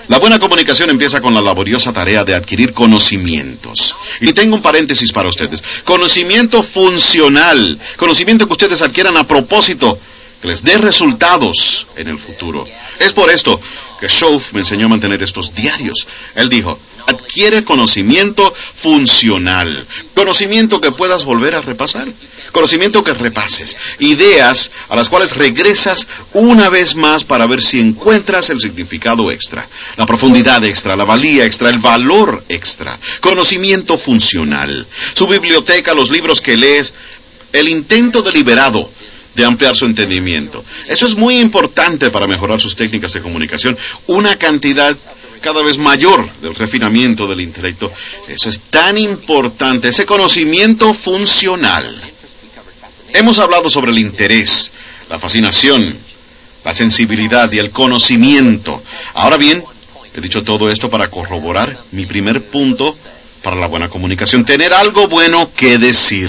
La 0.09 0.18
buena 0.18 0.38
comunicación 0.38 0.88
empieza 0.90 1.20
con 1.20 1.35
la 1.35 1.42
laboriosa 1.42 1.92
tarea 1.92 2.24
de 2.24 2.35
adquirir 2.35 2.72
conocimientos. 2.72 3.94
Y 4.20 4.33
tengo 4.33 4.57
un 4.57 4.62
paréntesis 4.62 5.12
para 5.12 5.29
ustedes. 5.29 5.62
Conocimiento 5.85 6.62
funcional. 6.62 7.79
Conocimiento 7.96 8.46
que 8.46 8.53
ustedes 8.53 8.81
adquieran 8.81 9.16
a 9.18 9.27
propósito 9.27 9.98
que 10.40 10.48
les 10.48 10.62
dé 10.62 10.79
resultados 10.79 11.87
en 11.96 12.09
el 12.09 12.18
futuro. 12.18 12.66
Es 12.98 13.12
por 13.12 13.31
esto 13.31 13.61
que 14.01 14.09
Schoaf 14.09 14.53
me 14.53 14.61
enseñó 14.61 14.87
a 14.87 14.90
mantener 14.90 15.22
estos 15.22 15.55
diarios. 15.55 16.07
Él 16.35 16.48
dijo, 16.48 16.79
adquiere 17.07 17.64
conocimiento 17.64 18.55
funcional, 18.55 19.87
conocimiento 20.14 20.81
que 20.81 20.92
puedas 20.92 21.24
volver 21.24 21.57
a 21.57 21.62
repasar, 21.62 22.07
conocimiento 22.53 23.03
que 23.03 23.14
repases, 23.14 23.77
ideas 23.98 24.70
a 24.88 24.96
las 24.96 25.09
cuales 25.09 25.37
regresas 25.37 26.07
una 26.35 26.68
vez 26.68 26.94
más 26.94 27.24
para 27.24 27.46
ver 27.46 27.62
si 27.62 27.81
encuentras 27.81 28.51
el 28.51 28.61
significado 28.61 29.31
extra, 29.31 29.66
la 29.96 30.07
profundidad 30.07 30.62
extra, 30.64 30.96
la 30.96 31.05
valía 31.05 31.44
extra, 31.46 31.70
el 31.70 31.79
valor 31.79 32.44
extra, 32.48 32.98
conocimiento 33.20 33.96
funcional, 33.96 34.87
su 35.14 35.27
biblioteca, 35.27 35.94
los 35.94 36.11
libros 36.11 36.40
que 36.40 36.57
lees, 36.57 36.92
el 37.53 37.68
intento 37.68 38.20
deliberado 38.20 38.90
de 39.38 39.44
ampliar 39.44 39.77
su 39.77 39.87
entendimiento. 39.87 40.64
Eso 40.88 41.07
es 41.07 41.14
muy 41.14 41.38
importante 41.38 42.11
para 42.11 42.27
mejorar 42.27 42.61
sus 42.61 42.74
técnicas 42.74 43.12
de 43.12 43.22
comunicación. 43.22 43.79
Una 44.09 44.37
cantidad 44.37 44.96
cada 45.40 45.62
vez 45.62 45.79
mayor 45.79 46.29
del 46.42 46.57
refinamiento 46.57 47.29
del 47.29 47.40
intelecto. 47.40 47.90
Eso 48.27 48.48
es 48.48 48.59
tan 48.70 48.98
importante, 48.98 49.88
ese 49.88 50.05
conocimiento 50.05 50.92
funcional. 50.92 52.03
Hemos 53.14 53.38
hablado 53.38 53.70
sobre 53.70 53.92
el 53.92 53.98
interés, 53.98 54.72
la 55.09 55.20
fascinación, 55.20 55.96
la 56.64 56.74
sensibilidad 56.74 57.51
y 57.53 57.61
el 57.61 57.70
conocimiento. 57.70 58.83
Ahora 59.14 59.37
bien, 59.37 59.62
he 60.14 60.20
dicho 60.20 60.42
todo 60.42 60.68
esto 60.68 60.90
para 60.90 61.09
corroborar 61.09 61.79
mi 61.92 62.07
primer 62.07 62.42
punto 62.42 62.96
para 63.44 63.55
la 63.55 63.68
buena 63.68 63.88
comunicación, 63.88 64.44
tener 64.44 64.74
algo 64.74 65.07
bueno 65.07 65.53
que 65.55 65.79
decir. 65.79 66.29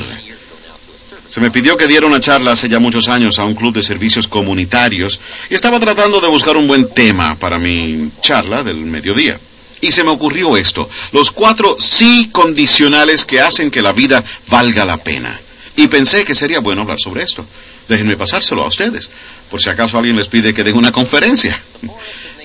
Se 1.30 1.39
me 1.39 1.52
pidió 1.52 1.78
que 1.78 1.88
diera 1.88 2.08
una 2.08 2.20
charla 2.20 2.54
hace 2.54 2.68
ya 2.68 2.80
muchos 2.80 3.08
años 3.08 3.38
a 3.38 3.46
un 3.46 3.54
club 3.54 3.76
de 3.76 3.84
servicios 3.84 4.28
comunitarios 4.28 5.20
y 5.50 5.54
estaba 5.54 5.80
tratando 5.80 6.20
de 6.20 6.28
buscar 6.28 6.58
un 6.58 6.68
buen 6.68 6.89
tema 6.89 7.36
para 7.36 7.60
mi 7.60 8.10
charla 8.22 8.63
del 8.63 8.78
mediodía. 8.78 9.39
Y 9.80 9.92
se 9.92 10.04
me 10.04 10.10
ocurrió 10.10 10.58
esto, 10.58 10.89
los 11.12 11.30
cuatro 11.30 11.78
sí 11.80 12.30
condicionales 12.32 13.26
que 13.26 13.42
hacen 13.42 13.70
que 13.70 13.82
la 13.82 13.94
vida 13.94 14.24
valga 14.48 14.86
la 14.86 14.98
pena. 14.98 15.39
Y 15.76 15.88
pensé 15.88 16.26
que 16.26 16.36
sería 16.36 16.60
bueno 16.60 16.82
hablar 16.82 17.00
sobre 17.00 17.24
esto. 17.24 17.46
Déjenme 17.88 18.18
pasárselo 18.18 18.63
a 18.63 18.68
ustedes, 18.68 19.10
por 19.50 19.62
si 19.62 19.70
acaso 19.70 19.98
alguien 19.98 20.18
les 20.18 20.28
pide 20.28 20.54
que 20.54 20.63
den 20.63 20.76
una 20.78 20.92
conferencia. 20.92 21.60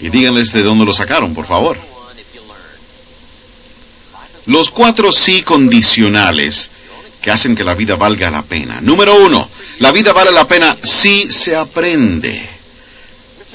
Y 0.00 0.10
díganles 0.10 0.52
de 0.52 0.62
dónde 0.62 0.84
lo 0.84 0.92
sacaron, 0.92 1.34
por 1.34 1.46
favor. 1.46 1.78
Los 4.46 4.70
cuatro 4.70 5.10
sí 5.10 5.42
condicionales 5.42 6.70
que 7.24 7.30
hacen 7.30 7.56
que 7.56 7.64
la 7.64 7.72
vida 7.72 7.96
valga 7.96 8.30
la 8.30 8.42
pena. 8.42 8.82
Número 8.82 9.16
uno, 9.16 9.48
la 9.78 9.92
vida 9.92 10.12
vale 10.12 10.30
la 10.30 10.46
pena 10.46 10.76
si 10.82 11.32
se 11.32 11.56
aprende. 11.56 12.46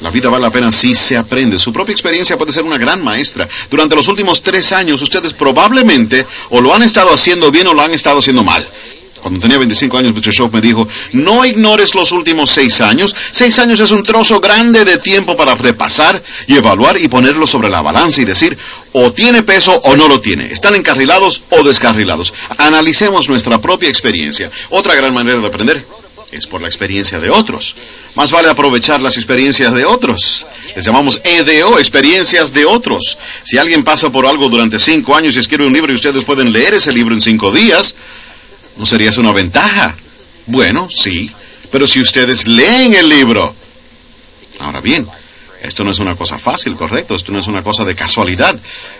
La 0.01 0.09
vida 0.09 0.27
vale 0.27 0.41
la 0.41 0.49
pena 0.49 0.71
si 0.71 0.95
se 0.95 1.15
aprende. 1.15 1.59
Su 1.59 1.71
propia 1.71 1.93
experiencia 1.93 2.35
puede 2.35 2.51
ser 2.51 2.63
una 2.63 2.79
gran 2.79 3.03
maestra. 3.03 3.47
Durante 3.69 3.95
los 3.95 4.07
últimos 4.07 4.41
tres 4.41 4.71
años 4.71 5.03
ustedes 5.03 5.33
probablemente 5.33 6.25
o 6.49 6.61
lo 6.61 6.73
han 6.73 6.81
estado 6.81 7.13
haciendo 7.13 7.51
bien 7.51 7.67
o 7.67 7.75
lo 7.75 7.83
han 7.83 7.93
estado 7.93 8.17
haciendo 8.17 8.43
mal. 8.43 8.67
Cuando 9.21 9.39
tenía 9.39 9.57
25 9.57 9.97
años, 9.97 10.13
Mr. 10.13 10.31
Shaw 10.31 10.49
me 10.51 10.61
dijo, 10.61 10.87
no 11.13 11.45
ignores 11.45 11.95
los 11.95 12.11
últimos 12.11 12.49
seis 12.51 12.81
años. 12.81 13.15
Seis 13.31 13.59
años 13.59 13.79
es 13.79 13.91
un 13.91 14.03
trozo 14.03 14.39
grande 14.39 14.85
de 14.85 14.97
tiempo 14.97 15.35
para 15.35 15.55
repasar 15.55 16.21
y 16.47 16.55
evaluar 16.55 16.99
y 16.99 17.07
ponerlo 17.07 17.45
sobre 17.45 17.69
la 17.69 17.81
balanza 17.81 18.21
y 18.21 18.25
decir, 18.25 18.57
o 18.93 19.11
tiene 19.11 19.43
peso 19.43 19.73
o 19.83 19.95
no 19.95 20.07
lo 20.07 20.21
tiene. 20.21 20.51
Están 20.51 20.75
encarrilados 20.75 21.41
o 21.49 21.63
descarrilados. 21.63 22.33
Analicemos 22.57 23.29
nuestra 23.29 23.59
propia 23.59 23.89
experiencia. 23.89 24.49
Otra 24.69 24.95
gran 24.95 25.13
manera 25.13 25.39
de 25.39 25.47
aprender 25.47 25.85
es 26.31 26.45
por 26.45 26.61
la 26.61 26.67
experiencia 26.67 27.19
de 27.19 27.29
otros. 27.29 27.75
Más 28.15 28.31
vale 28.31 28.49
aprovechar 28.49 29.01
las 29.01 29.17
experiencias 29.17 29.73
de 29.73 29.85
otros. 29.85 30.45
Les 30.75 30.85
llamamos 30.85 31.19
EDO, 31.23 31.79
experiencias 31.79 32.53
de 32.53 32.65
otros. 32.65 33.17
Si 33.43 33.57
alguien 33.57 33.83
pasa 33.83 34.11
por 34.11 34.25
algo 34.25 34.49
durante 34.49 34.79
cinco 34.79 35.15
años 35.15 35.35
y 35.35 35.39
escribe 35.39 35.65
un 35.65 35.73
libro 35.73 35.91
y 35.91 35.95
ustedes 35.95 36.23
pueden 36.23 36.51
leer 36.53 36.75
ese 36.75 36.91
libro 36.91 37.15
en 37.15 37.21
cinco 37.21 37.51
días, 37.51 37.95
¿No 38.79 38.85
sería 38.85 39.09
eso 39.09 39.19
una 39.19 39.33
ventaja? 39.33 39.93
Bueno, 40.45 40.87
sí, 40.89 41.29
pero 41.69 41.85
si 41.85 41.99
ustedes 41.99 42.47
leen 42.47 42.93
el 42.93 43.09
libro. 43.09 43.53
Ahora 44.57 44.79
bien, 44.79 45.05
esto 45.61 45.83
no 45.83 45.91
es 45.91 45.99
una 45.99 46.15
cosa 46.15 46.39
fácil, 46.39 46.77
correcto, 46.77 47.13
esto 47.13 47.33
no 47.33 47.39
es 47.39 47.47
una 47.47 47.61
cosa 47.61 47.83
de 47.83 47.93
casualidad. 47.93 48.57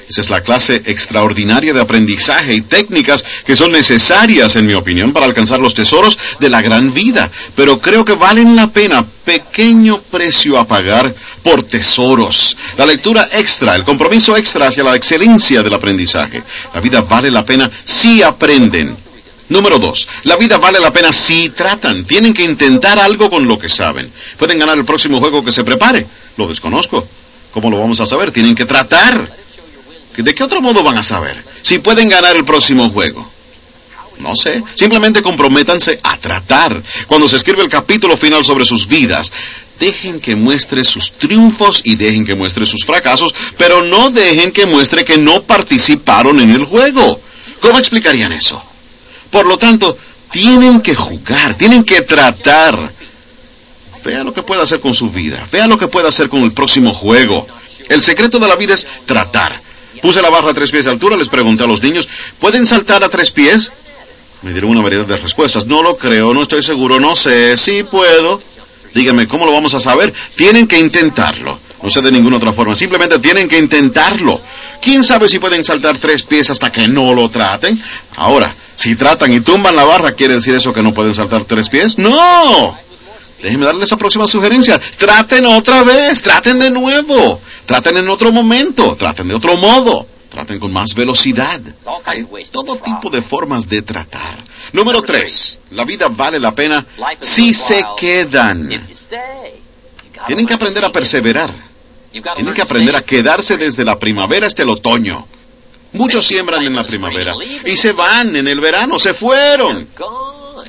Esa 0.10 0.20
es 0.20 0.30
la 0.30 0.42
clase 0.42 0.82
extraordinaria 0.86 1.72
de 1.72 1.80
aprendizaje 1.80 2.54
y 2.54 2.60
técnicas 2.60 3.24
que 3.46 3.56
son 3.56 3.72
necesarias, 3.72 4.58
en 4.58 4.68
mi 4.68 4.74
opinión, 4.74 5.14
para 5.14 5.26
alcanzar 5.26 5.62
los 5.62 5.76
tesoros 5.76 6.20
de 6.42 6.50
la 6.50 6.62
gran 6.62 6.94
vida. 6.94 7.32
Pero 7.56 7.80
creo 7.80 8.04
que 8.04 8.16
valen 8.16 8.58
la 8.58 8.68
pena 8.72 9.06
pequeño 9.24 10.02
precio 10.02 10.60
a 10.60 10.68
pagar 10.68 11.16
por 11.42 11.64
tesoros. 11.64 12.58
La 12.78 12.86
lectura 12.86 13.30
extra, 13.32 13.78
el 13.78 13.86
compromiso 13.86 14.36
extra 14.36 14.68
hacia 14.68 14.84
la 14.84 14.98
excelencia 14.98 15.64
del 15.64 15.74
aprendizaje. 15.74 16.44
La 16.74 16.82
vida 16.82 17.00
vale 17.00 17.32
la 17.32 17.46
pena 17.46 17.72
si 17.86 18.22
aprenden. 18.22 19.09
Número 19.50 19.80
dos, 19.80 20.08
la 20.24 20.38
vida 20.38 20.58
vale 20.58 20.80
la 20.80 20.92
pena 20.92 21.12
si 21.12 21.50
tratan. 21.50 22.06
Tienen 22.06 22.34
que 22.34 22.44
intentar 22.44 23.00
algo 23.00 23.30
con 23.30 23.48
lo 23.48 23.58
que 23.58 23.68
saben. 23.68 24.12
Pueden 24.38 24.60
ganar 24.60 24.78
el 24.78 24.86
próximo 24.86 25.20
juego 25.20 25.44
que 25.44 25.52
se 25.52 25.64
prepare. 25.64 26.06
Lo 26.38 26.48
desconozco. 26.48 27.08
¿Cómo 27.52 27.72
lo 27.72 27.80
vamos 27.80 28.00
a 28.00 28.06
saber? 28.06 28.32
Tienen 28.32 28.54
que 28.56 28.66
tratar. 28.66 29.28
¿De 30.16 30.36
qué 30.36 30.44
otro 30.44 30.62
modo 30.62 30.84
van 30.84 30.98
a 30.98 31.04
saber? 31.04 31.44
Si 31.64 31.80
pueden 31.80 32.10
ganar 32.10 32.36
el 32.36 32.46
próximo 32.46 32.90
juego. 32.90 33.28
No 34.20 34.36
sé. 34.36 34.62
Simplemente 34.76 35.24
comprométanse 35.24 36.00
a 36.04 36.18
tratar. 36.18 36.82
Cuando 37.08 37.28
se 37.28 37.38
escribe 37.38 37.64
el 37.64 37.70
capítulo 37.70 38.18
final 38.18 38.46
sobre 38.46 38.66
sus 38.66 38.88
vidas, 38.88 39.32
dejen 39.80 40.20
que 40.20 40.36
muestre 40.36 40.84
sus 40.84 41.14
triunfos 41.14 41.82
y 41.84 41.96
dejen 41.96 42.26
que 42.26 42.36
muestre 42.36 42.66
sus 42.66 42.86
fracasos, 42.86 43.34
pero 43.58 43.82
no 43.82 44.12
dejen 44.12 44.52
que 44.52 44.66
muestre 44.66 45.06
que 45.06 45.18
no 45.18 45.42
participaron 45.44 46.40
en 46.40 46.52
el 46.52 46.66
juego. 46.66 47.20
¿Cómo 47.62 47.80
explicarían 47.80 48.34
eso? 48.34 48.62
Por 49.30 49.46
lo 49.46 49.58
tanto, 49.58 49.98
tienen 50.32 50.82
que 50.82 50.96
jugar, 50.96 51.56
tienen 51.56 51.84
que 51.84 52.02
tratar. 52.02 52.78
Vea 54.04 54.24
lo 54.24 54.34
que 54.34 54.44
puede 54.44 54.62
hacer 54.62 54.80
con 54.80 54.94
su 54.94 55.10
vida, 55.10 55.46
vea 55.52 55.68
lo 55.68 55.78
que 55.78 55.88
puede 55.88 56.08
hacer 56.08 56.30
con 56.30 56.42
el 56.42 56.54
próximo 56.54 56.94
juego. 56.94 57.46
El 57.90 58.04
secreto 58.04 58.40
de 58.40 58.48
la 58.48 58.56
vida 58.56 58.74
es 58.76 58.88
tratar. 59.06 59.62
Puse 60.02 60.22
la 60.22 60.30
barra 60.30 60.52
a 60.52 60.54
tres 60.54 60.72
pies 60.72 60.86
de 60.86 60.92
altura, 60.92 61.18
les 61.18 61.28
pregunté 61.28 61.64
a 61.64 61.68
los 61.68 61.82
niños, 61.82 62.08
¿pueden 62.40 62.66
saltar 62.66 63.04
a 63.04 63.10
tres 63.10 63.32
pies? 63.32 63.72
Me 64.42 64.52
dieron 64.54 64.72
una 64.72 64.82
variedad 64.82 65.06
de 65.06 65.18
respuestas. 65.18 65.66
No 65.66 65.84
lo 65.84 65.98
creo, 65.98 66.34
no 66.34 66.42
estoy 66.42 66.64
seguro, 66.64 67.00
no 67.00 67.16
sé, 67.16 67.58
sí 67.58 67.84
puedo. 67.84 68.42
Díganme, 68.94 69.28
¿cómo 69.28 69.46
lo 69.46 69.52
vamos 69.52 69.74
a 69.74 69.80
saber? 69.80 70.14
Tienen 70.36 70.68
que 70.68 70.80
intentarlo. 70.80 71.60
No 71.82 71.90
sé 71.90 72.02
de 72.02 72.12
ninguna 72.12 72.38
otra 72.38 72.52
forma, 72.54 72.76
simplemente 72.76 73.20
tienen 73.20 73.48
que 73.48 73.58
intentarlo. 73.58 74.42
¿Quién 74.82 75.04
sabe 75.04 75.30
si 75.30 75.40
pueden 75.40 75.64
saltar 75.64 75.98
tres 75.98 76.24
pies 76.24 76.50
hasta 76.50 76.72
que 76.72 76.88
no 76.88 77.14
lo 77.14 77.30
traten? 77.30 77.82
Ahora, 78.18 78.54
si 78.76 78.96
tratan 78.96 79.32
y 79.34 79.40
tumban 79.40 79.76
la 79.76 79.86
barra, 79.86 80.14
¿quiere 80.14 80.36
decir 80.36 80.56
eso 80.56 80.74
que 80.74 80.84
no 80.84 80.94
pueden 80.94 81.14
saltar 81.14 81.46
tres 81.46 81.70
pies? 81.70 81.98
¡No! 81.98 82.78
Déjenme 83.42 83.66
darles 83.66 83.86
esa 83.86 83.98
próxima 83.98 84.28
sugerencia. 84.28 84.80
Traten 84.98 85.46
otra 85.46 85.84
vez, 85.84 86.22
traten 86.22 86.60
de 86.60 86.70
nuevo, 86.70 87.40
traten 87.66 87.98
en 87.98 88.10
otro 88.10 88.32
momento, 88.32 88.96
traten 88.96 89.30
de 89.30 89.36
otro 89.36 89.56
modo, 89.56 90.06
traten 90.30 90.60
con 90.60 90.74
más 90.74 90.94
velocidad. 90.94 91.62
Todo 92.52 92.76
tipo 92.78 93.10
de 93.10 93.22
formas 93.22 93.68
de 93.70 93.82
tratar. 93.82 94.38
Número 94.74 95.02
tres, 95.02 95.60
la 95.72 95.86
vida 95.86 96.10
vale 96.10 96.40
la 96.40 96.54
pena 96.54 96.86
si 97.22 97.54
se 97.54 97.82
quedan. 97.98 98.70
Tienen 100.28 100.46
que 100.46 100.54
aprender 100.54 100.84
a 100.84 100.92
perseverar. 100.92 101.69
Tienen 102.12 102.54
que 102.54 102.62
aprender 102.62 102.96
a 102.96 103.02
quedarse 103.02 103.58
desde 103.58 103.86
la 103.86 104.00
primavera 104.00 104.48
hasta 104.48 104.64
el 104.64 104.70
otoño. 104.70 105.28
Muchos 105.94 106.28
siembran 106.28 106.64
en 106.64 106.76
la 106.76 106.84
primavera 106.84 107.34
y 107.66 107.76
se 107.78 107.94
van 107.94 108.36
en 108.36 108.48
el 108.48 108.60
verano, 108.60 109.00
se 109.00 109.14
fueron. 109.14 109.88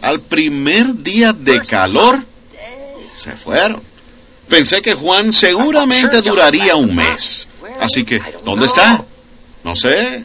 Al 0.02 0.20
primer 0.20 1.02
día 1.02 1.32
de 1.32 1.60
calor, 1.64 2.22
se 3.16 3.32
fueron. 3.32 3.82
Pensé 4.48 4.82
que 4.82 4.94
Juan 4.94 5.32
seguramente 5.32 6.20
duraría 6.22 6.76
un 6.76 6.94
mes. 6.94 7.48
Así 7.80 8.04
que, 8.04 8.20
¿dónde 8.44 8.66
está? 8.66 9.04
No 9.62 9.76
sé. 9.76 10.24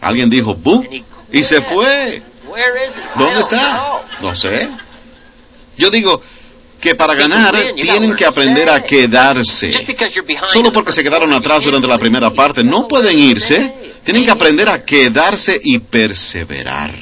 Alguien 0.00 0.30
dijo, 0.30 0.54
¡bu! 0.54 0.84
Y 1.32 1.44
se 1.44 1.60
fue. 1.60 2.22
¿Dónde 3.16 3.40
está? 3.40 4.00
No 4.20 4.34
sé. 4.34 4.68
Yo 5.76 5.90
digo, 5.90 6.22
que 6.80 6.94
para 6.94 7.14
ganar 7.14 7.56
tienen 7.74 8.14
que 8.14 8.24
aprender 8.24 8.68
a 8.70 8.82
quedarse. 8.82 9.72
Solo 10.46 10.72
porque 10.72 10.92
se 10.92 11.02
quedaron 11.02 11.32
atrás 11.32 11.64
durante 11.64 11.88
la 11.88 11.98
primera 11.98 12.32
parte, 12.32 12.62
no 12.62 12.86
pueden 12.86 13.18
irse. 13.18 13.74
Tienen 14.04 14.24
que 14.24 14.30
aprender 14.30 14.68
a 14.68 14.84
quedarse 14.84 15.60
y 15.62 15.78
perseverar. 15.80 16.94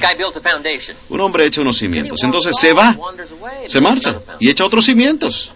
Un 1.08 1.20
hombre 1.20 1.46
echa 1.46 1.60
unos 1.60 1.78
cimientos, 1.78 2.22
entonces 2.22 2.56
se 2.58 2.72
va, 2.72 2.96
se 3.68 3.80
marcha 3.80 4.18
y 4.40 4.50
echa 4.50 4.64
otros 4.64 4.84
cimientos. 4.84 5.52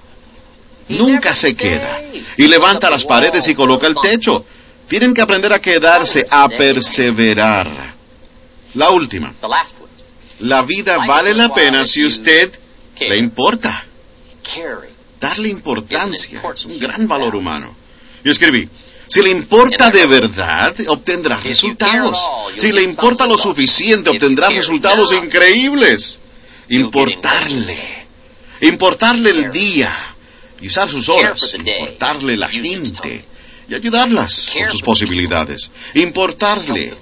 Nunca 0.89 1.35
se 1.35 1.55
queda. 1.55 2.03
Y 2.37 2.47
levanta 2.49 2.91
las 2.91 3.05
paredes 3.05 3.47
y 3.49 3.55
coloca 3.55 3.87
el 3.87 3.95
techo. 4.01 4.45
Tienen 4.89 5.15
que 5.15 5.23
aprender 5.23 5.53
a 5.53 5.61
quedarse, 5.61 6.27
a 6.29 6.49
perseverar. 6.49 7.95
La 8.75 8.91
última. 8.91 9.33
La 10.41 10.63
vida 10.63 10.99
vale 11.07 11.35
la 11.35 11.53
pena 11.55 11.87
si 11.87 12.05
usted 12.05 12.51
le 12.99 13.17
importa. 13.17 13.85
Darle 15.21 15.49
importancia 15.49 16.43
es 16.55 16.65
un 16.65 16.79
gran 16.79 17.07
valor 17.07 17.37
humano. 17.37 17.75
Y 18.25 18.31
escribí, 18.31 18.69
si 19.09 19.23
le 19.23 19.31
importa 19.31 19.91
de 19.91 20.07
verdad, 20.07 20.75
obtendrá 20.87 21.37
resultados. 21.37 22.17
Si 22.57 22.73
le 22.73 22.83
importa 22.83 23.27
lo 23.27 23.37
suficiente, 23.37 24.09
obtendrá 24.11 24.49
resultados 24.49 25.13
increíbles. 25.13 26.21
Importarle. 26.69 28.07
Importarle 28.61 29.31
el 29.31 29.51
día 29.51 29.93
y 30.61 30.69
usar 30.69 30.89
sus 30.89 31.09
horas. 31.09 31.55
Importarle 31.55 32.37
la 32.37 32.49
gente 32.49 33.25
y 33.69 33.75
ayudarlas 33.75 34.53
con 34.55 34.69
sus 34.69 34.83
posibilidades. 34.83 35.71
Importarle 35.95 36.95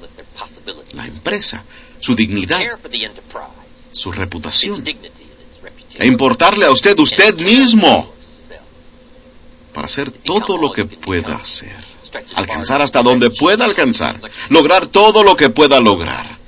la 0.94 1.06
empresa, 1.06 1.62
su 2.00 2.14
dignidad, 2.14 2.60
su 3.92 4.12
reputación. 4.12 4.82
Importarle 6.00 6.66
a 6.66 6.70
usted 6.70 6.98
usted 6.98 7.34
mismo 7.36 8.12
para 9.74 9.86
hacer 9.86 10.10
todo 10.10 10.56
lo 10.56 10.72
que 10.72 10.84
pueda 10.84 11.36
hacer. 11.36 11.76
Alcanzar 12.34 12.82
hasta 12.82 13.02
donde 13.02 13.30
pueda 13.30 13.64
alcanzar. 13.64 14.20
Lograr 14.48 14.86
todo 14.86 15.22
lo 15.22 15.36
que 15.36 15.50
pueda 15.50 15.80
lograr. 15.80 16.38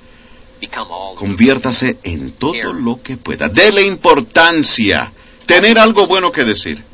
Conviértase 1.16 1.98
en 2.02 2.32
todo 2.32 2.72
lo 2.72 3.02
que 3.02 3.16
pueda. 3.16 3.48
Dele 3.48 3.82
importancia. 3.82 5.12
Tener 5.46 5.78
algo 5.78 6.06
bueno 6.06 6.32
que 6.32 6.44
decir. 6.44 6.89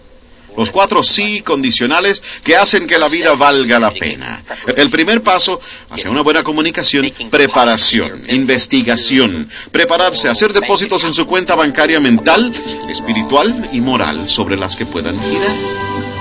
Los 0.56 0.70
cuatro 0.70 1.02
sí 1.02 1.42
condicionales 1.42 2.22
que 2.42 2.56
hacen 2.56 2.86
que 2.86 2.98
la 2.98 3.08
vida 3.08 3.34
valga 3.34 3.78
la 3.78 3.92
pena. 3.92 4.42
El 4.76 4.90
primer 4.90 5.22
paso 5.22 5.60
hacia 5.90 6.10
una 6.10 6.22
buena 6.22 6.42
comunicación, 6.42 7.12
preparación, 7.30 8.24
investigación, 8.28 9.48
prepararse, 9.70 10.28
hacer 10.28 10.52
depósitos 10.52 11.04
en 11.04 11.14
su 11.14 11.26
cuenta 11.26 11.54
bancaria 11.54 12.00
mental, 12.00 12.52
espiritual 12.88 13.68
y 13.72 13.80
moral 13.80 14.28
sobre 14.28 14.56
las 14.56 14.76
que 14.76 14.86
puedan 14.86 15.20
girar. 15.20 16.15